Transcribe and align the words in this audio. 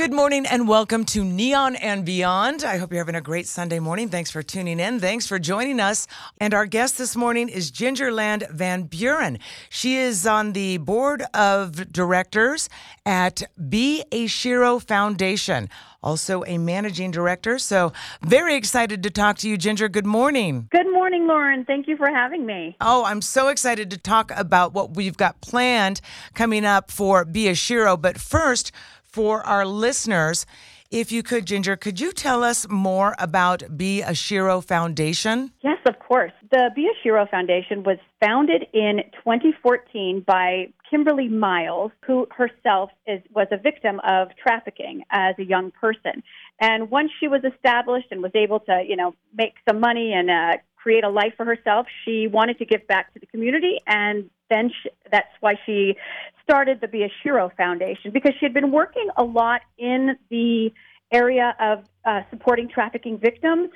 Good 0.00 0.14
morning 0.14 0.46
and 0.46 0.66
welcome 0.66 1.04
to 1.04 1.22
Neon 1.22 1.76
and 1.76 2.06
Beyond. 2.06 2.64
I 2.64 2.78
hope 2.78 2.90
you're 2.90 3.02
having 3.02 3.16
a 3.16 3.20
great 3.20 3.46
Sunday 3.46 3.80
morning. 3.80 4.08
Thanks 4.08 4.30
for 4.30 4.42
tuning 4.42 4.80
in. 4.80 4.98
Thanks 4.98 5.26
for 5.26 5.38
joining 5.38 5.78
us. 5.78 6.06
And 6.40 6.54
our 6.54 6.64
guest 6.64 6.96
this 6.96 7.14
morning 7.14 7.50
is 7.50 7.70
Gingerland 7.70 8.48
Van 8.48 8.84
Buren. 8.84 9.38
She 9.68 9.98
is 9.98 10.26
on 10.26 10.54
the 10.54 10.78
board 10.78 11.22
of 11.34 11.92
directors 11.92 12.70
at 13.04 13.42
Be 13.68 14.02
a 14.10 14.24
Shero 14.24 14.82
Foundation, 14.82 15.68
also 16.02 16.44
a 16.46 16.56
managing 16.56 17.10
director. 17.10 17.58
So, 17.58 17.92
very 18.22 18.54
excited 18.54 19.02
to 19.02 19.10
talk 19.10 19.36
to 19.38 19.50
you, 19.50 19.58
Ginger. 19.58 19.90
Good 19.90 20.06
morning. 20.06 20.68
Good 20.70 20.90
morning, 20.90 21.26
Lauren. 21.26 21.66
Thank 21.66 21.86
you 21.88 21.98
for 21.98 22.08
having 22.08 22.46
me. 22.46 22.74
Oh, 22.80 23.04
I'm 23.04 23.20
so 23.20 23.48
excited 23.48 23.90
to 23.90 23.98
talk 23.98 24.32
about 24.34 24.72
what 24.72 24.96
we've 24.96 25.18
got 25.18 25.42
planned 25.42 26.00
coming 26.32 26.64
up 26.64 26.90
for 26.90 27.26
Be 27.26 27.48
a 27.48 27.52
Shero. 27.52 28.00
But 28.00 28.16
first, 28.16 28.72
for 29.10 29.44
our 29.46 29.66
listeners, 29.66 30.46
if 30.90 31.12
you 31.12 31.22
could, 31.22 31.46
Ginger, 31.46 31.76
could 31.76 32.00
you 32.00 32.12
tell 32.12 32.42
us 32.42 32.68
more 32.68 33.14
about 33.18 33.76
Be 33.76 34.02
a 34.02 34.10
Shero 34.10 34.62
Foundation? 34.62 35.52
Yes, 35.62 35.78
of 35.86 35.98
course. 36.00 36.32
The 36.50 36.70
Be 36.74 36.88
a 36.88 37.06
Shero 37.06 37.30
Foundation 37.30 37.84
was 37.84 37.98
founded 38.20 38.66
in 38.72 39.02
2014 39.24 40.24
by 40.26 40.72
Kimberly 40.90 41.28
Miles, 41.28 41.92
who 42.04 42.26
herself 42.36 42.90
is, 43.06 43.20
was 43.32 43.46
a 43.52 43.56
victim 43.56 44.00
of 44.00 44.28
trafficking 44.42 45.04
as 45.10 45.36
a 45.38 45.44
young 45.44 45.70
person. 45.70 46.24
And 46.60 46.90
once 46.90 47.12
she 47.20 47.28
was 47.28 47.42
established 47.44 48.08
and 48.10 48.20
was 48.20 48.32
able 48.34 48.58
to, 48.60 48.82
you 48.86 48.96
know, 48.96 49.14
make 49.32 49.54
some 49.68 49.78
money 49.78 50.12
and 50.12 50.28
uh, 50.28 50.56
create 50.74 51.04
a 51.04 51.08
life 51.08 51.34
for 51.36 51.46
herself, 51.46 51.86
she 52.04 52.26
wanted 52.26 52.58
to 52.58 52.64
give 52.64 52.86
back 52.88 53.12
to 53.14 53.20
the 53.20 53.26
community, 53.26 53.78
and 53.86 54.28
then 54.50 54.70
she, 54.82 54.90
that's 55.10 55.32
why 55.40 55.54
she 55.64 55.96
started 56.42 56.80
the 56.80 56.88
Be 56.88 57.04
a 57.04 57.10
Shero 57.22 57.54
Foundation 57.56 58.10
because 58.10 58.32
she 58.38 58.44
had 58.44 58.52
been 58.52 58.70
working 58.70 59.08
a 59.16 59.24
lot 59.24 59.62
in 59.78 60.16
the 60.28 60.72
area 61.12 61.54
of 61.60 61.84
uh, 62.04 62.22
supporting 62.30 62.68
trafficking 62.68 63.18
victims, 63.18 63.70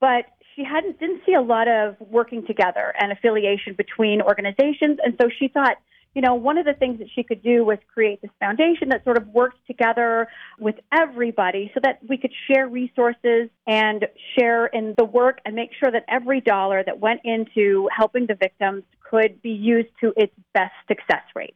but 0.00 0.24
she 0.54 0.64
hadn't 0.64 0.98
didn't 0.98 1.22
see 1.24 1.34
a 1.34 1.40
lot 1.40 1.68
of 1.68 1.96
working 2.00 2.46
together 2.46 2.94
and 3.00 3.12
affiliation 3.12 3.74
between 3.74 4.20
organizations, 4.22 4.98
and 5.04 5.14
so 5.20 5.28
she 5.38 5.48
thought, 5.48 5.76
you 6.16 6.22
know, 6.22 6.34
one 6.34 6.56
of 6.56 6.64
the 6.64 6.72
things 6.72 6.98
that 6.98 7.08
she 7.14 7.22
could 7.22 7.42
do 7.42 7.62
was 7.62 7.76
create 7.92 8.22
this 8.22 8.30
foundation 8.40 8.88
that 8.88 9.04
sort 9.04 9.18
of 9.18 9.28
worked 9.28 9.58
together 9.66 10.26
with 10.58 10.76
everybody 10.90 11.70
so 11.74 11.80
that 11.82 12.00
we 12.08 12.16
could 12.16 12.32
share 12.50 12.66
resources 12.66 13.50
and 13.66 14.06
share 14.36 14.64
in 14.64 14.94
the 14.96 15.04
work 15.04 15.40
and 15.44 15.54
make 15.54 15.72
sure 15.78 15.92
that 15.92 16.06
every 16.08 16.40
dollar 16.40 16.82
that 16.82 16.98
went 16.98 17.20
into 17.24 17.86
helping 17.94 18.24
the 18.26 18.34
victims 18.34 18.82
could 19.10 19.42
be 19.42 19.50
used 19.50 19.90
to 20.00 20.14
its 20.16 20.32
best 20.54 20.72
success 20.88 21.22
rate. 21.34 21.54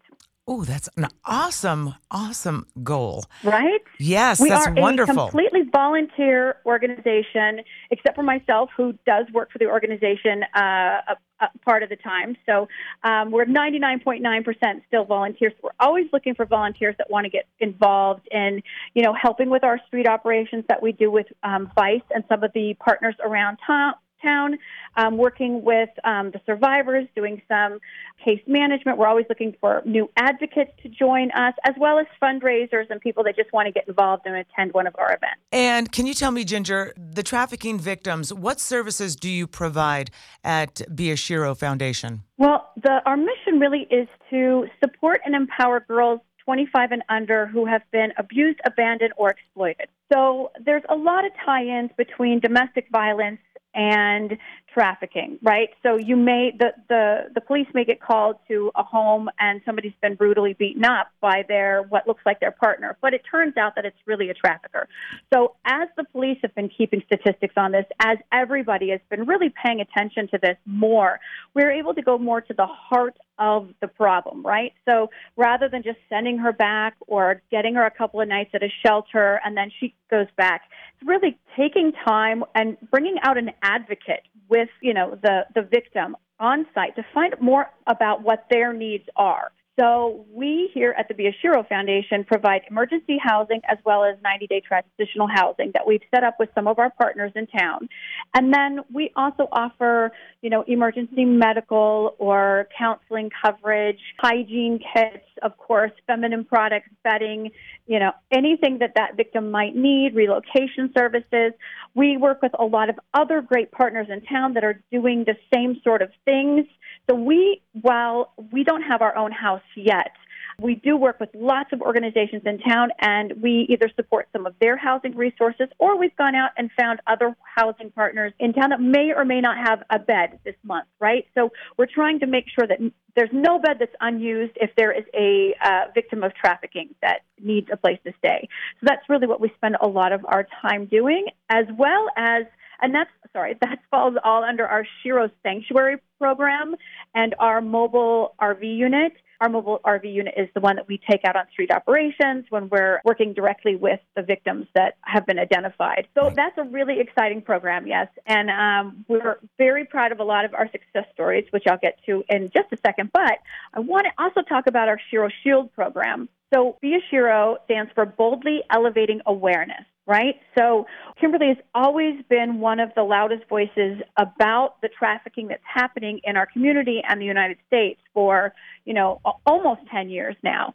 Oh, 0.53 0.65
that's 0.65 0.89
an 0.97 1.07
awesome, 1.25 1.95
awesome 2.11 2.67
goal. 2.83 3.25
Right? 3.45 3.81
Yes, 4.01 4.41
we 4.41 4.49
that's 4.49 4.67
are 4.67 4.73
wonderful. 4.73 5.15
a 5.15 5.31
completely 5.31 5.63
volunteer 5.71 6.57
organization, 6.67 7.61
except 7.93 8.17
for 8.17 8.25
myself, 8.25 8.69
who 8.77 8.95
does 9.07 9.27
work 9.33 9.53
for 9.53 9.59
the 9.59 9.67
organization 9.67 10.43
uh, 10.57 11.03
a, 11.07 11.17
a 11.41 11.51
part 11.65 11.85
of 11.85 11.89
the 11.89 11.95
time. 11.95 12.37
So 12.47 12.67
um, 13.05 13.31
we're 13.31 13.45
99.9% 13.45 14.83
still 14.89 15.05
volunteers. 15.05 15.53
We're 15.63 15.71
always 15.79 16.07
looking 16.13 16.35
for 16.35 16.47
volunteers 16.47 16.97
that 16.99 17.09
want 17.09 17.27
to 17.27 17.31
get 17.31 17.47
involved 17.61 18.27
in, 18.33 18.61
you 18.95 19.05
know, 19.05 19.15
helping 19.15 19.51
with 19.51 19.63
our 19.63 19.81
street 19.87 20.09
operations 20.09 20.65
that 20.69 20.83
we 20.83 20.91
do 20.91 21.13
with 21.13 21.27
um, 21.45 21.71
Vice 21.77 22.03
and 22.13 22.25
some 22.29 22.43
of 22.43 22.53
the 22.55 22.75
partners 22.81 23.15
around 23.25 23.59
town 23.65 23.95
town, 24.23 24.59
um, 24.97 25.17
working 25.17 25.63
with 25.63 25.89
um, 26.05 26.31
the 26.31 26.41
survivors, 26.47 27.07
doing 27.15 27.41
some 27.49 27.79
case 28.25 28.41
management. 28.47 28.99
We're 28.99 29.07
always 29.07 29.27
looking 29.29 29.55
for 29.61 29.83
new 29.85 30.11
advocates 30.17 30.73
to 30.83 30.89
join 30.89 31.31
us, 31.33 31.55
as 31.67 31.75
well 31.79 31.99
as 31.99 32.07
fundraisers 32.23 32.91
and 32.91 33.01
people 33.01 33.25
that 33.25 33.37
just 33.37 33.53
want 33.53 33.67
to 33.67 33.73
get 33.73 33.89
involved 33.89 34.27
and 34.27 34.37
attend 34.37 34.73
one 34.73 34.87
of 34.87 34.95
our 34.99 35.09
events. 35.09 35.41
And 35.53 35.91
can 35.91 36.07
you 36.07 36.15
tell 36.15 36.31
me, 36.31 36.45
Ginger, 36.45 36.93
the 36.97 37.23
trafficking 37.23 37.79
victims, 37.79 38.33
what 38.33 38.61
services 38.61 39.17
do 39.17 39.31
you 39.31 39.47
provide 39.47 40.11
at 40.45 40.83
Be 40.95 41.11
a 41.11 41.15
Shero 41.15 41.57
Foundation? 41.57 42.23
Well, 42.39 42.71
the, 42.83 43.01
our 43.07 43.17
mission 43.17 43.59
really 43.61 43.87
is 43.91 44.09
to 44.31 44.67
support 44.83 45.21
and 45.25 45.35
empower 45.35 45.81
girls 45.81 46.21
25 46.45 46.93
and 46.93 47.03
under 47.09 47.47
who 47.47 47.67
have 47.67 47.83
been 47.93 48.13
abused, 48.19 48.61
abandoned, 48.65 49.13
or 49.17 49.31
exploited. 49.31 49.89
So 50.13 50.51
there's 50.65 50.83
a 50.89 50.97
lot 50.97 51.25
of 51.25 51.33
tie 51.45 51.65
ins 51.65 51.91
between 51.97 52.41
domestic 52.41 52.89
violence 52.91 53.39
and 53.75 54.37
trafficking, 54.73 55.39
right? 55.43 55.71
So 55.83 55.97
you 55.97 56.17
may 56.17 56.53
the, 56.57 56.73
the 56.89 57.31
the 57.35 57.41
police 57.41 57.67
may 57.75 57.85
get 57.85 58.01
called 58.01 58.37
to 58.49 58.71
a 58.75 58.83
home 58.83 59.29
and 59.39 59.61
somebody's 59.65 59.93
been 60.01 60.15
brutally 60.15 60.55
beaten 60.55 60.85
up 60.85 61.09
by 61.21 61.45
their 61.49 61.83
what 61.83 62.07
looks 62.07 62.23
like 62.25 62.41
their 62.41 62.53
partner, 62.53 62.97
but 63.01 63.15
it 63.15 63.23
turns 63.31 63.57
out 63.57 63.75
that 63.77 63.85
it's 63.85 63.97
really 64.07 64.31
a 64.31 64.35
trafficker. 64.35 64.89
So 65.33 65.55
as 65.65 65.89
the 65.97 66.05
police 66.05 66.39
have 66.43 66.55
been 66.55 66.69
keeping 66.69 67.03
statistics 67.07 67.55
on 67.57 67.73
this, 67.73 67.87
as 68.01 68.19
everybody 68.33 68.91
has 68.91 69.01
been 69.09 69.27
really 69.27 69.53
paying 69.65 69.81
attention 69.81 70.29
to 70.29 70.39
this 70.39 70.57
more, 70.67 71.21
we're 71.55 71.73
able 71.73 71.95
to 71.95 72.03
go 72.03 72.19
more 72.19 72.41
to 72.41 72.55
the 72.55 72.67
heart 72.67 73.17
of 73.39 73.71
the 73.81 73.89
problem, 73.89 74.45
right? 74.45 74.75
So 74.87 75.09
rather 75.37 75.69
than 75.69 75.83
just 75.83 75.99
sending 76.09 76.39
her 76.39 76.53
back 76.53 76.95
or 77.07 77.43
getting 77.51 77.75
her 77.75 77.85
a 77.85 77.91
couple 77.91 78.21
of 78.21 78.29
nights 78.29 78.51
at 78.55 78.63
a 78.63 78.69
shelter 78.85 79.41
and 79.45 79.57
then 79.57 79.73
she 79.81 79.95
goes 80.11 80.27
back, 80.37 80.63
it's 81.01 81.09
really 81.09 81.39
taking 81.57 81.93
time 82.07 82.45
and 82.55 82.77
bringing 82.91 83.17
out 83.23 83.39
an 83.39 83.51
advocate 83.63 84.23
with, 84.49 84.60
you 84.81 84.95
know, 84.95 85.19
the, 85.23 85.47
the 85.55 85.63
victim 85.63 86.17
on 86.39 86.67
site 86.75 86.97
to 86.97 87.05
find 87.13 87.35
more 87.41 87.71
about 87.87 88.23
what 88.23 88.47
their 88.51 88.73
needs 88.73 89.05
are. 89.17 89.53
So 89.81 90.27
we 90.31 90.71
here 90.75 90.95
at 90.99 91.09
the 91.09 91.15
Shero 91.43 91.67
Foundation 91.67 92.23
provide 92.25 92.63
emergency 92.71 93.17
housing 93.19 93.63
as 93.67 93.79
well 93.87 94.05
as 94.05 94.17
90-day 94.19 94.61
transitional 94.61 95.27
housing 95.27 95.71
that 95.73 95.87
we've 95.87 96.03
set 96.15 96.23
up 96.23 96.37
with 96.39 96.51
some 96.55 96.67
of 96.67 96.79
our 96.79 96.91
partners 96.91 97.33
in 97.35 97.47
town. 97.47 97.89
And 98.35 98.53
then 98.53 98.81
we 98.93 99.11
also 99.17 99.49
offer, 99.53 100.13
you 100.43 100.51
know, 100.51 100.65
emergency 100.69 101.25
medical 101.25 102.15
or 102.19 102.69
counseling 102.77 103.31
coverage, 103.43 104.01
hygiene 104.19 104.81
kits, 104.93 105.25
of 105.43 105.57
course, 105.57 105.93
feminine 106.07 106.45
products, 106.45 106.91
bedding, 107.03 107.51
you 107.87 107.99
know, 107.99 108.13
anything 108.31 108.81
that 108.81 108.93
that 108.97 109.17
victim 109.17 109.51
might 109.51 109.75
need, 109.75 110.15
relocation 110.15 110.93
services. 110.95 111.53
We 111.95 112.19
work 112.19 112.43
with 112.43 112.53
a 112.59 112.65
lot 112.65 112.91
of 112.91 113.01
other 113.15 113.41
great 113.41 113.73
partners 113.73 114.09
in 114.11 114.21
town 114.27 114.53
that 114.55 114.65
are 114.65 114.83
doing 114.93 115.25
the 115.25 115.37
same 115.55 115.81
sort 115.83 116.03
of 116.03 116.11
things. 116.27 116.67
So 117.09 117.17
we, 117.17 117.63
while 117.81 118.35
we 118.53 118.63
don't 118.63 118.83
have 118.83 119.03
our 119.03 119.17
own 119.17 119.33
house 119.33 119.63
yet, 119.77 120.13
we 120.61 120.75
do 120.75 120.97
work 120.97 121.19
with 121.21 121.31
lots 121.35 121.73
of 121.73 121.81
organizations 121.81 122.43
in 122.45 122.59
town, 122.59 122.91
and 123.01 123.33
we 123.43 123.67
either 123.71 123.91
support 123.97 124.29
some 124.33 124.47
of 124.47 124.55
their 124.61 124.77
housing 124.77 125.17
resources 125.17 125.69
or 125.79 125.99
we've 125.99 126.15
gone 126.17 126.35
out 126.35 126.51
and 126.57 126.71
found 126.79 127.01
other 127.07 127.35
housing 127.57 127.91
partners 127.91 128.33
in 128.39 128.53
town 128.53 128.71
that 128.71 128.81
may 128.81 129.13
or 129.17 129.25
may 129.25 129.41
not 129.41 129.57
have 129.57 129.83
a 129.91 129.99
bed 129.99 130.39
this 130.45 130.57
month, 130.63 130.87
right? 131.01 131.27
So 131.35 131.51
we're 131.79 131.87
trying 131.87 132.21
to 132.21 132.27
make 132.27 132.45
sure 132.55 132.67
that 132.67 132.79
there's 133.17 133.31
no 133.33 133.59
bed 133.59 133.77
that's 133.79 133.95
unused 134.01 134.53
if 134.57 134.71
there 134.77 134.93
is 134.93 135.05
a 135.15 135.55
uh, 135.65 135.91
victim 135.95 136.23
of 136.23 136.35
trafficking 136.35 136.95
that 137.03 137.21
needs 137.43 137.69
a 137.73 137.77
place 137.77 137.99
to 138.05 138.13
stay. 138.19 138.49
So 138.81 138.87
that's 138.87 139.09
really 139.09 139.27
what 139.27 139.41
we 139.41 139.51
spend 139.57 139.77
a 139.81 139.89
lot 139.89 140.13
of 140.13 140.25
our 140.27 140.47
time 140.63 140.87
doing, 140.87 141.27
as 141.49 141.65
well 141.77 142.09
as 142.17 142.45
and 142.83 142.95
that's 142.95 143.11
sorry, 143.33 143.57
that 143.61 143.81
falls 143.91 144.15
all 144.25 144.45
under 144.45 144.67
our 144.67 144.87
Shero 145.05 145.31
Sanctuary 145.43 145.99
program 146.19 146.77
and 147.15 147.35
our 147.39 147.61
mobile 147.61 148.35
RV 148.41 148.63
unit. 148.63 149.13
Our 149.41 149.49
mobile 149.49 149.81
RV 149.85 150.13
unit 150.13 150.35
is 150.37 150.49
the 150.55 150.61
one 150.61 150.77
that 150.77 150.87
we 150.87 151.01
take 151.11 151.25
out 151.25 151.35
on 151.35 151.45
street 151.53 151.71
operations 151.71 152.45
when 152.51 152.69
we're 152.69 153.01
working 153.05 153.33
directly 153.33 153.75
with 153.75 154.01
the 154.15 154.23
victims 154.23 154.67
that 154.75 154.97
have 155.01 155.27
been 155.27 155.39
identified. 155.39 156.09
So 156.15 156.31
that's 156.35 156.57
a 156.59 156.65
really 156.65 157.01
exciting 157.01 157.41
program, 157.41 157.87
yes. 157.87 158.09
And 158.27 158.51
um, 158.51 159.05
we're 159.09 159.39
very 159.57 159.87
proud 159.87 160.13
of 160.13 160.21
a 160.21 160.25
lot 160.25 160.45
of 160.45 160.55
our 160.55 160.71
success 160.71 161.07
stories, 161.15 161.47
which 161.51 161.65
I'll 161.67 161.79
get 161.79 161.99
to 162.07 162.23
in 162.29 162.51
just 162.55 162.71
a 162.73 162.77
second. 162.85 163.11
But 163.13 163.39
I 163.73 163.81
want 163.81 164.07
to 164.07 164.23
also 164.23 164.43
talk 164.43 164.67
about 164.67 164.89
our 164.89 165.01
Shero 165.11 165.31
Shield 165.43 165.73
program. 165.73 166.29
So 166.53 166.77
Be 166.83 166.95
a 166.97 167.15
Shero 167.15 167.57
stands 167.65 167.93
for 167.95 168.05
Boldly 168.05 168.63
Elevating 168.71 169.21
Awareness 169.25 169.85
right? 170.11 170.41
So 170.59 170.89
Kimberly 171.21 171.47
has 171.47 171.57
always 171.73 172.21
been 172.29 172.59
one 172.59 172.81
of 172.81 172.91
the 172.97 173.05
loudest 173.05 173.49
voices 173.49 174.01
about 174.17 174.81
the 174.83 174.89
trafficking 174.89 175.47
that's 175.47 175.63
happening 175.65 176.21
in 176.25 176.37
our 176.37 176.47
community 176.47 177.01
and 177.09 177.21
the 177.21 177.27
United 177.27 177.59
States 177.69 178.01
for, 178.13 178.53
you 178.85 178.93
know, 178.93 179.21
almost 179.47 179.83
10 179.89 180.11
years 180.11 180.35
now. 180.43 180.75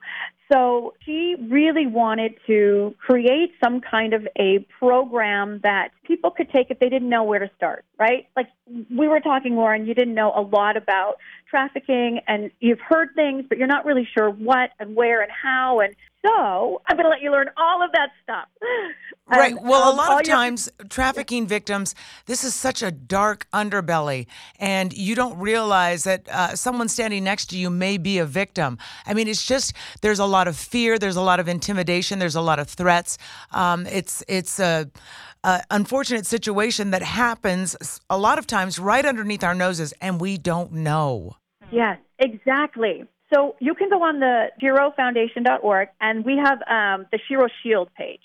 So 0.50 0.94
she 1.04 1.36
really 1.50 1.86
wanted 1.86 2.36
to 2.48 2.96
create 3.00 3.52
some 3.62 3.82
kind 3.82 4.14
of 4.14 4.26
a 4.38 4.60
program 4.80 5.60
that 5.64 5.90
people 6.04 6.32
could 6.32 6.50
take 6.52 6.68
if 6.70 6.80
they 6.80 6.88
didn't 6.88 7.10
know 7.10 7.24
where 7.24 7.40
to 7.40 7.50
start, 7.58 7.84
right? 8.00 8.28
Like 8.38 8.48
we 8.96 9.10
were 9.10 9.20
talking, 9.20 9.56
Lauren, 9.56 9.86
you 9.86 9.96
didn't 9.96 10.14
know 10.14 10.32
a 10.34 10.42
lot 10.42 10.78
about 10.78 11.16
trafficking 11.50 12.22
and 12.28 12.52
you've 12.60 12.80
heard 12.80 13.10
things, 13.16 13.46
but 13.50 13.58
you're 13.58 13.68
not 13.68 13.86
really 13.86 14.08
sure 14.16 14.30
what 14.30 14.70
and 14.80 14.96
where 14.96 15.22
and 15.22 15.32
how. 15.32 15.80
And 15.80 15.96
so 16.26 16.82
I'm 16.88 16.96
going 16.96 17.06
to 17.06 17.10
let 17.10 17.22
you 17.22 17.32
learn 17.32 17.50
all 17.58 17.84
of 17.84 17.92
that 17.94 18.10
stuff. 18.24 18.48
Right. 19.27 19.54
And, 19.54 19.68
well, 19.68 19.88
a 19.88 19.92
um, 19.92 19.98
lot 19.98 20.12
all 20.12 20.19
of 20.19 20.24
times, 20.24 20.69
trafficking 20.88 21.48
victims, 21.48 21.95
this 22.27 22.44
is 22.44 22.54
such 22.54 22.83
a 22.83 22.92
dark 22.92 23.48
underbelly, 23.51 24.27
and 24.60 24.94
you 24.94 25.16
don't 25.16 25.39
realize 25.39 26.04
that 26.04 26.30
uh, 26.30 26.56
someone 26.56 26.88
standing 26.89 27.24
next 27.24 27.48
to 27.48 27.57
you 27.57 27.72
may 27.72 27.98
be 27.98 28.19
a 28.19 28.25
victim. 28.25 28.77
I 29.07 29.16
mean, 29.16 29.27
it's 29.27 29.44
just 29.44 29.74
there's 30.01 30.19
a 30.19 30.25
lot 30.25 30.48
of 30.48 30.56
fear, 30.56 31.00
there's 31.00 31.16
a 31.16 31.24
lot 31.24 31.39
of 31.39 31.48
intimidation, 31.48 32.19
there's 32.19 32.36
a 32.36 32.42
lot 32.42 32.60
of 32.60 32.69
threats. 32.69 33.18
Um, 33.51 33.88
it's 33.88 34.24
it's 34.27 34.60
a, 34.60 34.92
a 35.44 35.63
unfortunate 35.72 36.27
situation 36.27 36.92
that 36.92 37.01
happens 37.01 38.00
a 38.12 38.19
lot 38.19 38.38
of 38.38 38.45
times 38.45 38.77
right 38.77 39.06
underneath 39.07 39.44
our 39.44 39.56
noses, 39.56 39.92
and 40.01 40.22
we 40.22 40.38
don't 40.38 40.72
know. 40.72 41.36
Yes, 41.72 41.98
exactly. 42.19 43.06
So 43.33 43.56
you 43.60 43.74
can 43.74 43.89
go 43.89 44.04
on 44.04 44.19
the 44.19 44.50
SheroFoundation.org, 44.62 45.88
and 46.00 46.24
we 46.24 46.38
have 46.38 46.60
um, 46.69 47.07
the 47.12 47.18
Shero 47.27 47.50
Shield 47.63 47.89
page. 47.98 48.22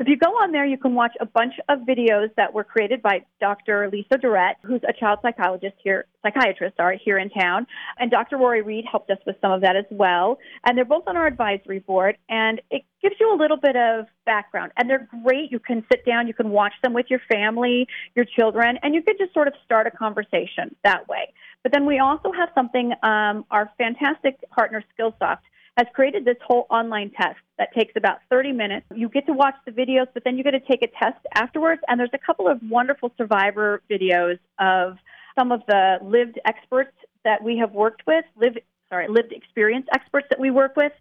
If 0.00 0.08
you 0.08 0.16
go 0.16 0.26
on 0.26 0.50
there, 0.50 0.66
you 0.66 0.76
can 0.76 0.94
watch 0.94 1.12
a 1.20 1.26
bunch 1.26 1.54
of 1.68 1.80
videos 1.80 2.34
that 2.36 2.52
were 2.52 2.64
created 2.64 3.00
by 3.00 3.24
Dr. 3.40 3.88
Lisa 3.92 4.18
Durrett, 4.18 4.56
who's 4.64 4.80
a 4.88 4.92
child 4.92 5.20
psychologist 5.22 5.76
here, 5.84 6.06
psychiatrist, 6.20 6.76
sorry, 6.76 7.00
here 7.04 7.16
in 7.16 7.30
town, 7.30 7.64
and 7.98 8.10
Dr. 8.10 8.36
Rory 8.36 8.62
Reed 8.62 8.84
helped 8.90 9.08
us 9.10 9.18
with 9.24 9.36
some 9.40 9.52
of 9.52 9.60
that 9.60 9.76
as 9.76 9.84
well. 9.92 10.38
And 10.66 10.76
they're 10.76 10.84
both 10.84 11.04
on 11.06 11.16
our 11.16 11.28
advisory 11.28 11.78
board, 11.78 12.18
and 12.28 12.60
it 12.72 12.82
gives 13.02 13.14
you 13.20 13.32
a 13.32 13.38
little 13.38 13.56
bit 13.56 13.76
of 13.76 14.06
background. 14.26 14.72
And 14.76 14.90
they're 14.90 15.08
great. 15.22 15.52
You 15.52 15.60
can 15.60 15.84
sit 15.88 16.04
down, 16.04 16.26
you 16.26 16.34
can 16.34 16.50
watch 16.50 16.74
them 16.82 16.92
with 16.92 17.06
your 17.08 17.20
family, 17.30 17.86
your 18.16 18.24
children, 18.24 18.78
and 18.82 18.96
you 18.96 19.02
can 19.02 19.14
just 19.16 19.32
sort 19.32 19.46
of 19.46 19.54
start 19.64 19.86
a 19.86 19.92
conversation 19.92 20.74
that 20.82 21.06
way. 21.06 21.32
But 21.62 21.70
then 21.70 21.86
we 21.86 22.00
also 22.00 22.32
have 22.32 22.48
something, 22.52 22.94
um, 23.04 23.44
our 23.52 23.70
fantastic 23.78 24.38
partner 24.50 24.82
Skillsoft 24.98 25.38
has 25.76 25.86
created 25.92 26.24
this 26.24 26.36
whole 26.46 26.66
online 26.70 27.10
test 27.10 27.38
that 27.58 27.72
takes 27.74 27.92
about 27.96 28.18
30 28.30 28.52
minutes. 28.52 28.86
You 28.94 29.08
get 29.08 29.26
to 29.26 29.32
watch 29.32 29.54
the 29.66 29.72
videos, 29.72 30.06
but 30.14 30.22
then 30.24 30.36
you 30.36 30.44
get 30.44 30.52
to 30.52 30.60
take 30.60 30.82
a 30.82 30.86
test 30.86 31.18
afterwards. 31.34 31.82
And 31.88 31.98
there's 31.98 32.10
a 32.12 32.18
couple 32.18 32.48
of 32.48 32.60
wonderful 32.62 33.12
survivor 33.16 33.82
videos 33.90 34.38
of 34.58 34.98
some 35.36 35.50
of 35.50 35.62
the 35.66 35.98
lived 36.02 36.38
experts 36.44 36.92
that 37.24 37.42
we 37.42 37.58
have 37.58 37.72
worked 37.72 38.02
with, 38.06 38.24
live, 38.36 38.56
sorry, 38.88 39.08
lived 39.08 39.32
experience 39.32 39.86
experts 39.92 40.26
that 40.30 40.38
we 40.38 40.50
work 40.50 40.76
with. 40.76 40.92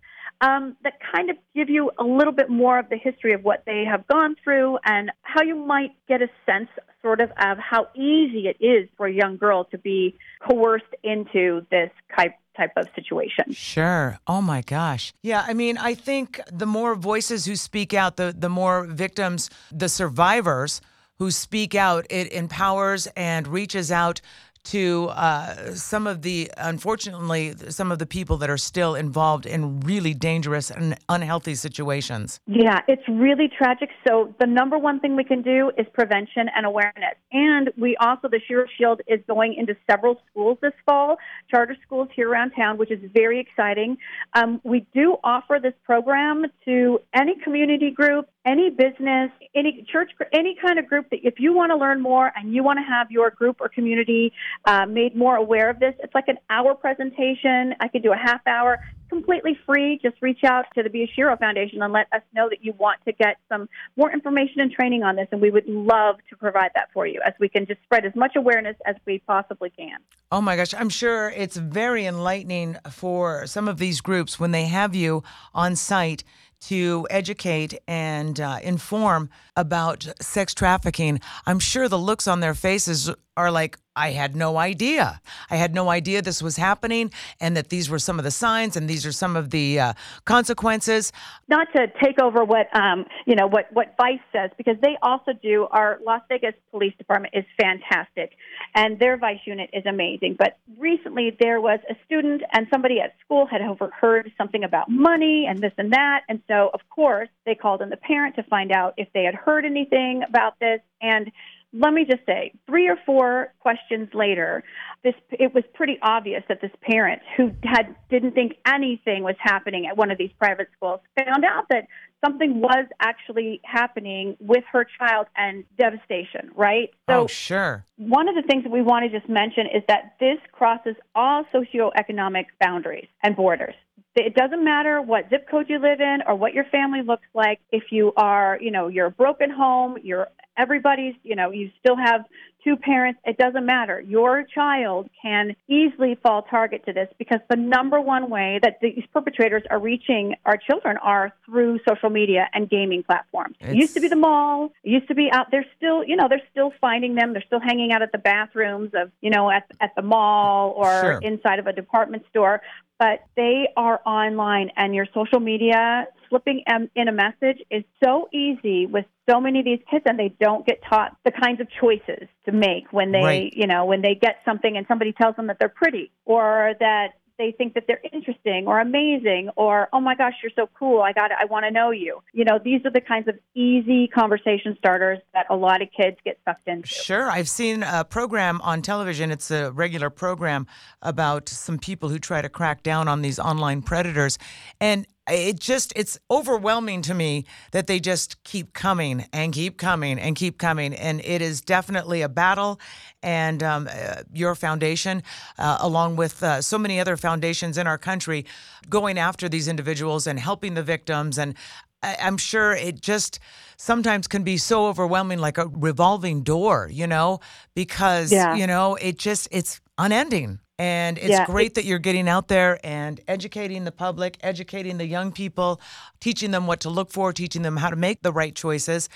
Um, 0.41 0.75
that 0.83 0.93
kind 1.13 1.29
of 1.29 1.37
give 1.55 1.69
you 1.69 1.91
a 1.99 2.03
little 2.03 2.33
bit 2.33 2.49
more 2.49 2.77
of 2.77 2.89
the 2.89 2.97
history 2.97 3.33
of 3.33 3.43
what 3.43 3.63
they 3.65 3.85
have 3.89 4.05
gone 4.07 4.35
through 4.43 4.77
and 4.83 5.11
how 5.21 5.43
you 5.43 5.55
might 5.55 5.91
get 6.07 6.21
a 6.21 6.27
sense, 6.45 6.67
sort 7.01 7.21
of, 7.21 7.29
of 7.37 7.57
how 7.59 7.87
easy 7.95 8.47
it 8.47 8.57
is 8.59 8.89
for 8.97 9.05
a 9.05 9.13
young 9.13 9.37
girl 9.37 9.65
to 9.65 9.77
be 9.77 10.17
coerced 10.41 10.85
into 11.03 11.65
this 11.69 11.91
type 12.17 12.33
type 12.55 12.71
of 12.75 12.87
situation. 12.95 13.51
Sure. 13.51 14.19
Oh 14.27 14.41
my 14.41 14.61
gosh. 14.61 15.13
Yeah, 15.21 15.43
I 15.47 15.53
mean, 15.53 15.77
I 15.77 15.93
think 15.95 16.39
the 16.51 16.65
more 16.65 16.95
voices 16.95 17.45
who 17.45 17.55
speak 17.55 17.93
out, 17.93 18.17
the 18.17 18.33
the 18.37 18.49
more 18.49 18.85
victims, 18.85 19.49
the 19.71 19.89
survivors 19.89 20.81
who 21.19 21.31
speak 21.31 21.75
out, 21.75 22.05
it 22.09 22.31
empowers 22.33 23.07
and 23.15 23.47
reaches 23.47 23.91
out 23.91 24.21
to 24.65 25.07
uh, 25.09 25.73
some 25.75 26.07
of 26.07 26.21
the, 26.21 26.51
unfortunately, 26.57 27.53
some 27.69 27.91
of 27.91 27.99
the 27.99 28.05
people 28.05 28.37
that 28.37 28.49
are 28.49 28.57
still 28.57 28.95
involved 28.95 29.45
in 29.45 29.79
really 29.81 30.13
dangerous 30.13 30.71
and 30.71 30.97
unhealthy 31.09 31.55
situations. 31.55 32.39
Yeah, 32.47 32.79
it's 32.87 33.03
really 33.07 33.49
tragic. 33.55 33.89
So 34.07 34.33
the 34.39 34.47
number 34.47 34.77
one 34.77 34.99
thing 34.99 35.15
we 35.15 35.23
can 35.23 35.41
do 35.41 35.71
is 35.77 35.85
prevention 35.93 36.49
and 36.55 36.65
awareness. 36.65 37.15
And 37.31 37.71
we 37.77 37.95
also, 37.97 38.27
the 38.29 38.39
Shero 38.49 38.65
Shield 38.77 39.01
is 39.07 39.19
going 39.27 39.55
into 39.55 39.75
several 39.89 40.21
schools 40.29 40.57
this 40.61 40.73
fall, 40.85 41.17
charter 41.49 41.75
schools 41.85 42.09
here 42.15 42.29
around 42.29 42.51
town, 42.51 42.77
which 42.77 42.91
is 42.91 42.99
very 43.13 43.39
exciting. 43.39 43.97
Um, 44.33 44.61
we 44.63 44.85
do 44.93 45.17
offer 45.23 45.59
this 45.61 45.73
program 45.83 46.45
to 46.65 46.99
any 47.13 47.35
community 47.43 47.91
group, 47.91 48.29
any 48.45 48.69
business, 48.69 49.31
any 49.55 49.85
church, 49.89 50.11
any 50.33 50.55
kind 50.61 50.77
of 50.77 50.87
group 50.87 51.09
that 51.11 51.19
if 51.23 51.35
you 51.39 51.53
want 51.53 51.71
to 51.71 51.77
learn 51.77 52.01
more 52.01 52.31
and 52.35 52.53
you 52.53 52.63
want 52.63 52.77
to 52.77 52.83
have 52.83 53.09
your 53.09 53.29
group 53.29 53.57
or 53.61 53.69
community 53.69 54.33
uh, 54.65 54.85
made 54.85 55.15
more 55.15 55.35
aware 55.35 55.69
of 55.69 55.79
this, 55.79 55.93
it's 55.99 56.13
like 56.13 56.27
an 56.27 56.37
hour 56.49 56.75
presentation. 56.75 57.73
I 57.79 57.87
could 57.87 58.03
do 58.03 58.11
a 58.11 58.17
half 58.17 58.41
hour 58.45 58.79
completely 59.09 59.57
free. 59.65 59.99
Just 60.01 60.15
reach 60.21 60.43
out 60.43 60.65
to 60.75 60.83
the 60.83 60.89
Be 60.89 61.03
a 61.03 61.07
Shero 61.07 61.37
Foundation 61.37 61.81
and 61.81 61.93
let 61.93 62.07
us 62.11 62.21
know 62.33 62.49
that 62.49 62.63
you 62.63 62.73
want 62.73 62.99
to 63.05 63.13
get 63.13 63.37
some 63.47 63.69
more 63.95 64.11
information 64.11 64.59
and 64.59 64.71
training 64.71 65.03
on 65.03 65.15
this, 65.15 65.27
and 65.31 65.39
we 65.39 65.51
would 65.51 65.67
love 65.67 66.15
to 66.29 66.35
provide 66.35 66.71
that 66.73 66.89
for 66.93 67.05
you 67.05 67.21
as 67.25 67.33
we 67.39 67.47
can 67.47 67.65
just 67.65 67.81
spread 67.83 68.05
as 68.05 68.15
much 68.15 68.35
awareness 68.35 68.75
as 68.85 68.95
we 69.05 69.19
possibly 69.19 69.69
can. 69.69 69.99
Oh 70.31 70.41
my 70.41 70.55
gosh, 70.55 70.73
I'm 70.73 70.89
sure 70.89 71.29
it's 71.29 71.57
very 71.57 72.05
enlightening 72.05 72.77
for 72.89 73.45
some 73.45 73.67
of 73.67 73.77
these 73.77 74.01
groups 74.01 74.39
when 74.39 74.51
they 74.51 74.65
have 74.65 74.95
you 74.95 75.23
on 75.53 75.75
site 75.75 76.23
to 76.67 77.07
educate 77.09 77.79
and 77.87 78.39
uh, 78.39 78.59
inform 78.63 79.29
about 79.55 80.07
sex 80.21 80.53
trafficking. 80.53 81.19
I'm 81.45 81.59
sure 81.59 81.89
the 81.89 81.99
looks 81.99 82.27
on 82.27 82.39
their 82.39 82.53
faces 82.53 83.09
are 83.35 83.51
like, 83.51 83.77
I 83.95 84.11
had 84.11 84.35
no 84.35 84.57
idea. 84.57 85.21
I 85.51 85.57
had 85.57 85.75
no 85.75 85.89
idea 85.89 86.21
this 86.21 86.41
was 86.41 86.57
happening 86.57 87.11
and 87.39 87.55
that 87.55 87.69
these 87.69 87.89
were 87.89 87.99
some 87.99 88.17
of 88.17 88.25
the 88.25 88.31
signs 88.31 88.75
and 88.75 88.89
these 88.89 89.05
are 89.05 89.11
some 89.11 89.35
of 89.35 89.51
the 89.51 89.79
uh, 89.79 89.93
consequences. 90.25 91.11
Not 91.47 91.67
to 91.75 91.87
take 92.03 92.19
over 92.19 92.43
what 92.43 92.75
um, 92.75 93.05
you 93.27 93.35
know 93.35 93.47
what 93.47 93.71
what 93.71 93.93
Vice 93.97 94.19
says 94.31 94.49
because 94.57 94.77
they 94.81 94.97
also 95.01 95.33
do. 95.33 95.67
Our 95.69 95.99
Las 96.03 96.21
Vegas 96.27 96.55
Police 96.71 96.93
Department 96.97 97.35
is 97.35 97.45
fantastic, 97.59 98.31
and 98.73 98.97
their 98.99 99.17
Vice 99.17 99.41
unit 99.45 99.69
is 99.73 99.85
amazing. 99.85 100.37
But 100.39 100.57
recently 100.77 101.35
there 101.39 101.61
was 101.61 101.79
a 101.89 101.95
student 102.05 102.41
and 102.51 102.65
somebody 102.71 102.99
at 102.99 103.13
school 103.23 103.45
had 103.45 103.61
overheard 103.61 104.31
something 104.37 104.63
about 104.63 104.89
money 104.89 105.45
and 105.47 105.59
this 105.59 105.73
and 105.77 105.93
that, 105.93 106.21
and 106.27 106.41
so 106.47 106.71
of 106.73 106.81
course 106.89 107.29
they 107.45 107.53
called 107.53 107.81
in 107.81 107.89
the 107.89 107.97
parent 107.97 108.35
to 108.37 108.43
find 108.43 108.71
out 108.71 108.95
if 108.97 109.07
they 109.13 109.23
had 109.23 109.35
heard 109.35 109.65
anything 109.65 110.23
about 110.27 110.59
this 110.59 110.79
and 111.01 111.31
let 111.73 111.91
me 111.93 112.05
just 112.05 112.25
say, 112.25 112.53
three 112.67 112.87
or 112.87 112.97
four 113.05 113.53
questions 113.59 114.09
later, 114.13 114.63
this 115.03 115.15
it 115.31 115.53
was 115.53 115.63
pretty 115.73 115.97
obvious 116.01 116.43
that 116.47 116.61
this 116.61 116.71
parent 116.81 117.21
who 117.35 117.51
had 117.63 117.95
didn't 118.09 118.33
think 118.33 118.53
anything 118.65 119.23
was 119.23 119.35
happening 119.39 119.87
at 119.87 119.97
one 119.97 120.11
of 120.11 120.17
these 120.17 120.31
private 120.37 120.67
schools 120.77 120.99
found 121.17 121.43
out 121.43 121.65
that 121.69 121.87
something 122.23 122.61
was 122.61 122.85
actually 122.99 123.59
happening 123.63 124.37
with 124.39 124.63
her 124.71 124.85
child 124.97 125.27
and 125.35 125.63
devastation, 125.77 126.51
right? 126.55 126.91
So 127.09 127.23
oh, 127.23 127.27
sure. 127.27 127.85
One 127.97 128.29
of 128.29 128.35
the 128.35 128.43
things 128.43 128.63
that 128.63 128.71
we 128.71 128.81
want 128.81 129.11
to 129.11 129.19
just 129.19 129.29
mention 129.29 129.65
is 129.65 129.83
that 129.87 130.15
this 130.19 130.37
crosses 130.51 130.95
all 131.15 131.43
socioeconomic 131.53 132.45
boundaries 132.59 133.07
and 133.23 133.35
borders. 133.35 133.75
It 134.15 134.35
doesn't 134.35 134.63
matter 134.63 135.01
what 135.01 135.29
zip 135.29 135.49
code 135.49 135.65
you 135.69 135.79
live 135.79 135.99
in 135.99 136.19
or 136.27 136.35
what 136.35 136.53
your 136.53 136.65
family 136.65 137.01
looks 137.01 137.27
like. 137.33 137.59
If 137.71 137.91
you 137.91 138.13
are, 138.15 138.59
you 138.61 138.69
know, 138.69 138.87
you're 138.87 139.07
a 139.07 139.11
broken 139.11 139.49
home, 139.49 139.97
you're 140.03 140.27
everybody's, 140.55 141.15
you 141.23 141.35
know, 141.35 141.49
you 141.49 141.71
still 141.79 141.95
have 141.97 142.25
two 142.63 142.77
parents, 142.77 143.19
it 143.25 143.37
doesn't 143.37 143.65
matter. 143.65 143.99
Your 143.99 144.43
child 144.43 145.09
can 145.21 145.55
easily 145.67 146.17
fall 146.23 146.43
target 146.43 146.85
to 146.85 146.93
this 146.93 147.09
because 147.17 147.39
the 147.49 147.55
number 147.55 147.99
one 147.99 148.29
way 148.29 148.59
that 148.61 148.77
these 148.81 149.03
perpetrators 149.11 149.63
are 149.69 149.79
reaching 149.79 150.35
our 150.45 150.57
children 150.57 150.97
are 150.97 151.33
through 151.45 151.79
social 151.87 152.09
media 152.09 152.47
and 152.53 152.69
gaming 152.69 153.03
platforms. 153.03 153.55
It's... 153.59 153.71
It 153.71 153.75
used 153.75 153.93
to 153.95 154.01
be 154.01 154.07
the 154.07 154.15
mall, 154.15 154.71
it 154.83 154.89
used 154.89 155.07
to 155.09 155.15
be 155.15 155.29
out 155.31 155.47
they're 155.51 155.65
still, 155.75 156.03
you 156.03 156.15
know, 156.15 156.27
they're 156.29 156.41
still 156.51 156.71
finding 156.79 157.15
them. 157.15 157.33
They're 157.33 157.43
still 157.45 157.59
hanging 157.59 157.91
out 157.91 158.01
at 158.01 158.11
the 158.11 158.17
bathrooms 158.17 158.91
of, 158.93 159.11
you 159.21 159.29
know, 159.29 159.49
at 159.49 159.69
at 159.81 159.95
the 159.95 160.01
mall 160.01 160.73
or 160.77 161.01
sure. 161.01 161.19
inside 161.21 161.59
of 161.59 161.67
a 161.67 161.73
department 161.73 162.23
store 162.29 162.61
but 163.03 163.25
they 163.35 163.67
are 163.75 163.99
online 164.05 164.71
and 164.77 164.95
your 164.95 165.05
social 165.13 165.41
media 165.41 166.07
slipping 166.29 166.63
in 166.95 167.07
a 167.09 167.11
message 167.11 167.61
is 167.69 167.83
so 168.01 168.29
easy 168.33 168.85
with 168.85 169.05
so 169.29 169.41
many 169.41 169.59
of 169.59 169.65
these 169.65 169.81
kids 169.91 170.03
and 170.07 170.17
they 170.17 170.33
don't 170.39 170.65
get 170.65 170.81
taught 170.89 171.17
the 171.25 171.31
kinds 171.31 171.59
of 171.59 171.67
choices 171.81 172.27
to 172.45 172.51
make 172.53 172.91
when 172.91 173.11
they 173.11 173.21
right. 173.21 173.53
you 173.53 173.67
know 173.67 173.83
when 173.85 174.01
they 174.01 174.15
get 174.15 174.37
something 174.45 174.77
and 174.77 174.85
somebody 174.87 175.11
tells 175.11 175.35
them 175.35 175.47
that 175.47 175.57
they're 175.59 175.67
pretty 175.67 176.11
or 176.25 176.73
that 176.79 177.09
they 177.37 177.51
think 177.51 177.73
that 177.73 177.85
they're 177.87 178.01
interesting 178.11 178.65
or 178.67 178.79
amazing 178.79 179.49
or 179.55 179.89
oh 179.93 179.99
my 179.99 180.15
gosh 180.15 180.33
you're 180.41 180.51
so 180.55 180.69
cool. 180.77 181.01
I 181.01 181.13
got 181.13 181.31
i 181.31 181.45
want 181.45 181.65
to 181.65 181.71
know 181.71 181.91
you. 181.91 182.21
You 182.33 182.45
know 182.45 182.59
these 182.63 182.81
are 182.85 182.91
the 182.91 183.01
kinds 183.01 183.27
of 183.27 183.35
easy 183.55 184.07
conversation 184.07 184.75
starters 184.77 185.19
that 185.33 185.45
a 185.49 185.55
lot 185.55 185.81
of 185.81 185.89
kids 185.95 186.17
get 186.23 186.39
sucked 186.45 186.67
into. 186.67 186.87
Sure. 186.87 187.29
I've 187.29 187.49
seen 187.49 187.83
a 187.83 188.03
program 188.03 188.61
on 188.61 188.81
television. 188.81 189.31
It's 189.31 189.51
a 189.51 189.71
regular 189.71 190.09
program 190.09 190.67
about 191.01 191.49
some 191.49 191.77
people 191.77 192.09
who 192.09 192.19
try 192.19 192.41
to 192.41 192.49
crack 192.49 192.83
down 192.83 193.07
on 193.07 193.21
these 193.21 193.39
online 193.39 193.81
predators. 193.81 194.37
And 194.79 195.07
it 195.29 195.59
just 195.59 195.93
it's 195.95 196.19
overwhelming 196.29 197.01
to 197.03 197.13
me 197.13 197.45
that 197.71 197.87
they 197.87 197.99
just 197.99 198.43
keep 198.43 198.73
coming 198.73 199.25
and 199.31 199.53
keep 199.53 199.77
coming 199.77 200.19
and 200.19 200.35
keep 200.35 200.57
coming. 200.57 200.93
And 200.93 201.21
it 201.23 201.41
is 201.41 201.61
definitely 201.61 202.21
a 202.21 202.29
battle. 202.29 202.79
And 203.21 203.63
um, 203.63 203.87
uh, 203.91 204.23
your 204.33 204.53
foundation 204.55 205.23
uh, 205.57 205.77
along 205.79 206.17
with 206.17 206.43
uh, 206.43 206.61
so 206.61 206.77
many 206.77 206.99
other 206.99 207.15
foundations 207.15 207.77
in 207.77 207.87
our 207.87 207.97
country 207.97 208.45
going 208.89 209.17
after 209.17 209.47
these 209.47 209.67
individuals 209.67 210.27
and 210.27 210.39
helping 210.39 210.73
the 210.73 210.83
victims. 210.83 211.37
And 211.37 211.55
I, 212.01 212.17
i'm 212.21 212.37
sure 212.37 212.73
it 212.73 212.99
just 213.01 213.39
sometimes 213.77 214.27
can 214.27 214.43
be 214.43 214.57
so 214.57 214.87
overwhelming 214.87 215.39
like 215.39 215.57
a 215.57 215.67
revolving 215.67 216.43
door 216.43 216.89
you 216.91 217.07
know 217.07 217.39
because 217.75 218.31
yeah. 218.31 218.55
you 218.55 218.67
know 218.67 218.95
it 218.95 219.17
just 219.17 219.47
it's 219.51 219.79
unending 219.97 220.59
And 220.83 221.17
it's 221.17 221.29
Yeah, 221.29 221.45
great 221.45 221.75
that 221.75 221.85
you're 221.85 221.97
getting 221.97 222.27
out 222.27 222.49
there 222.49 222.77
and 222.83 223.21
educating 223.25 223.85
the 223.85 223.91
public, 223.93 224.37
educating 224.43 224.97
the 224.97 225.05
young 225.05 225.31
people, 225.31 225.79
teaching 226.19 226.51
them 226.51 226.67
what 226.67 226.81
to 226.81 226.89
look 226.89 227.09
for, 227.09 227.31
teaching 227.31 227.61
them 227.61 227.77
how 227.77 227.89
to 227.89 227.95
make 227.95 228.21
the 228.21 228.33
right 228.33 228.53
choices. 228.53 229.07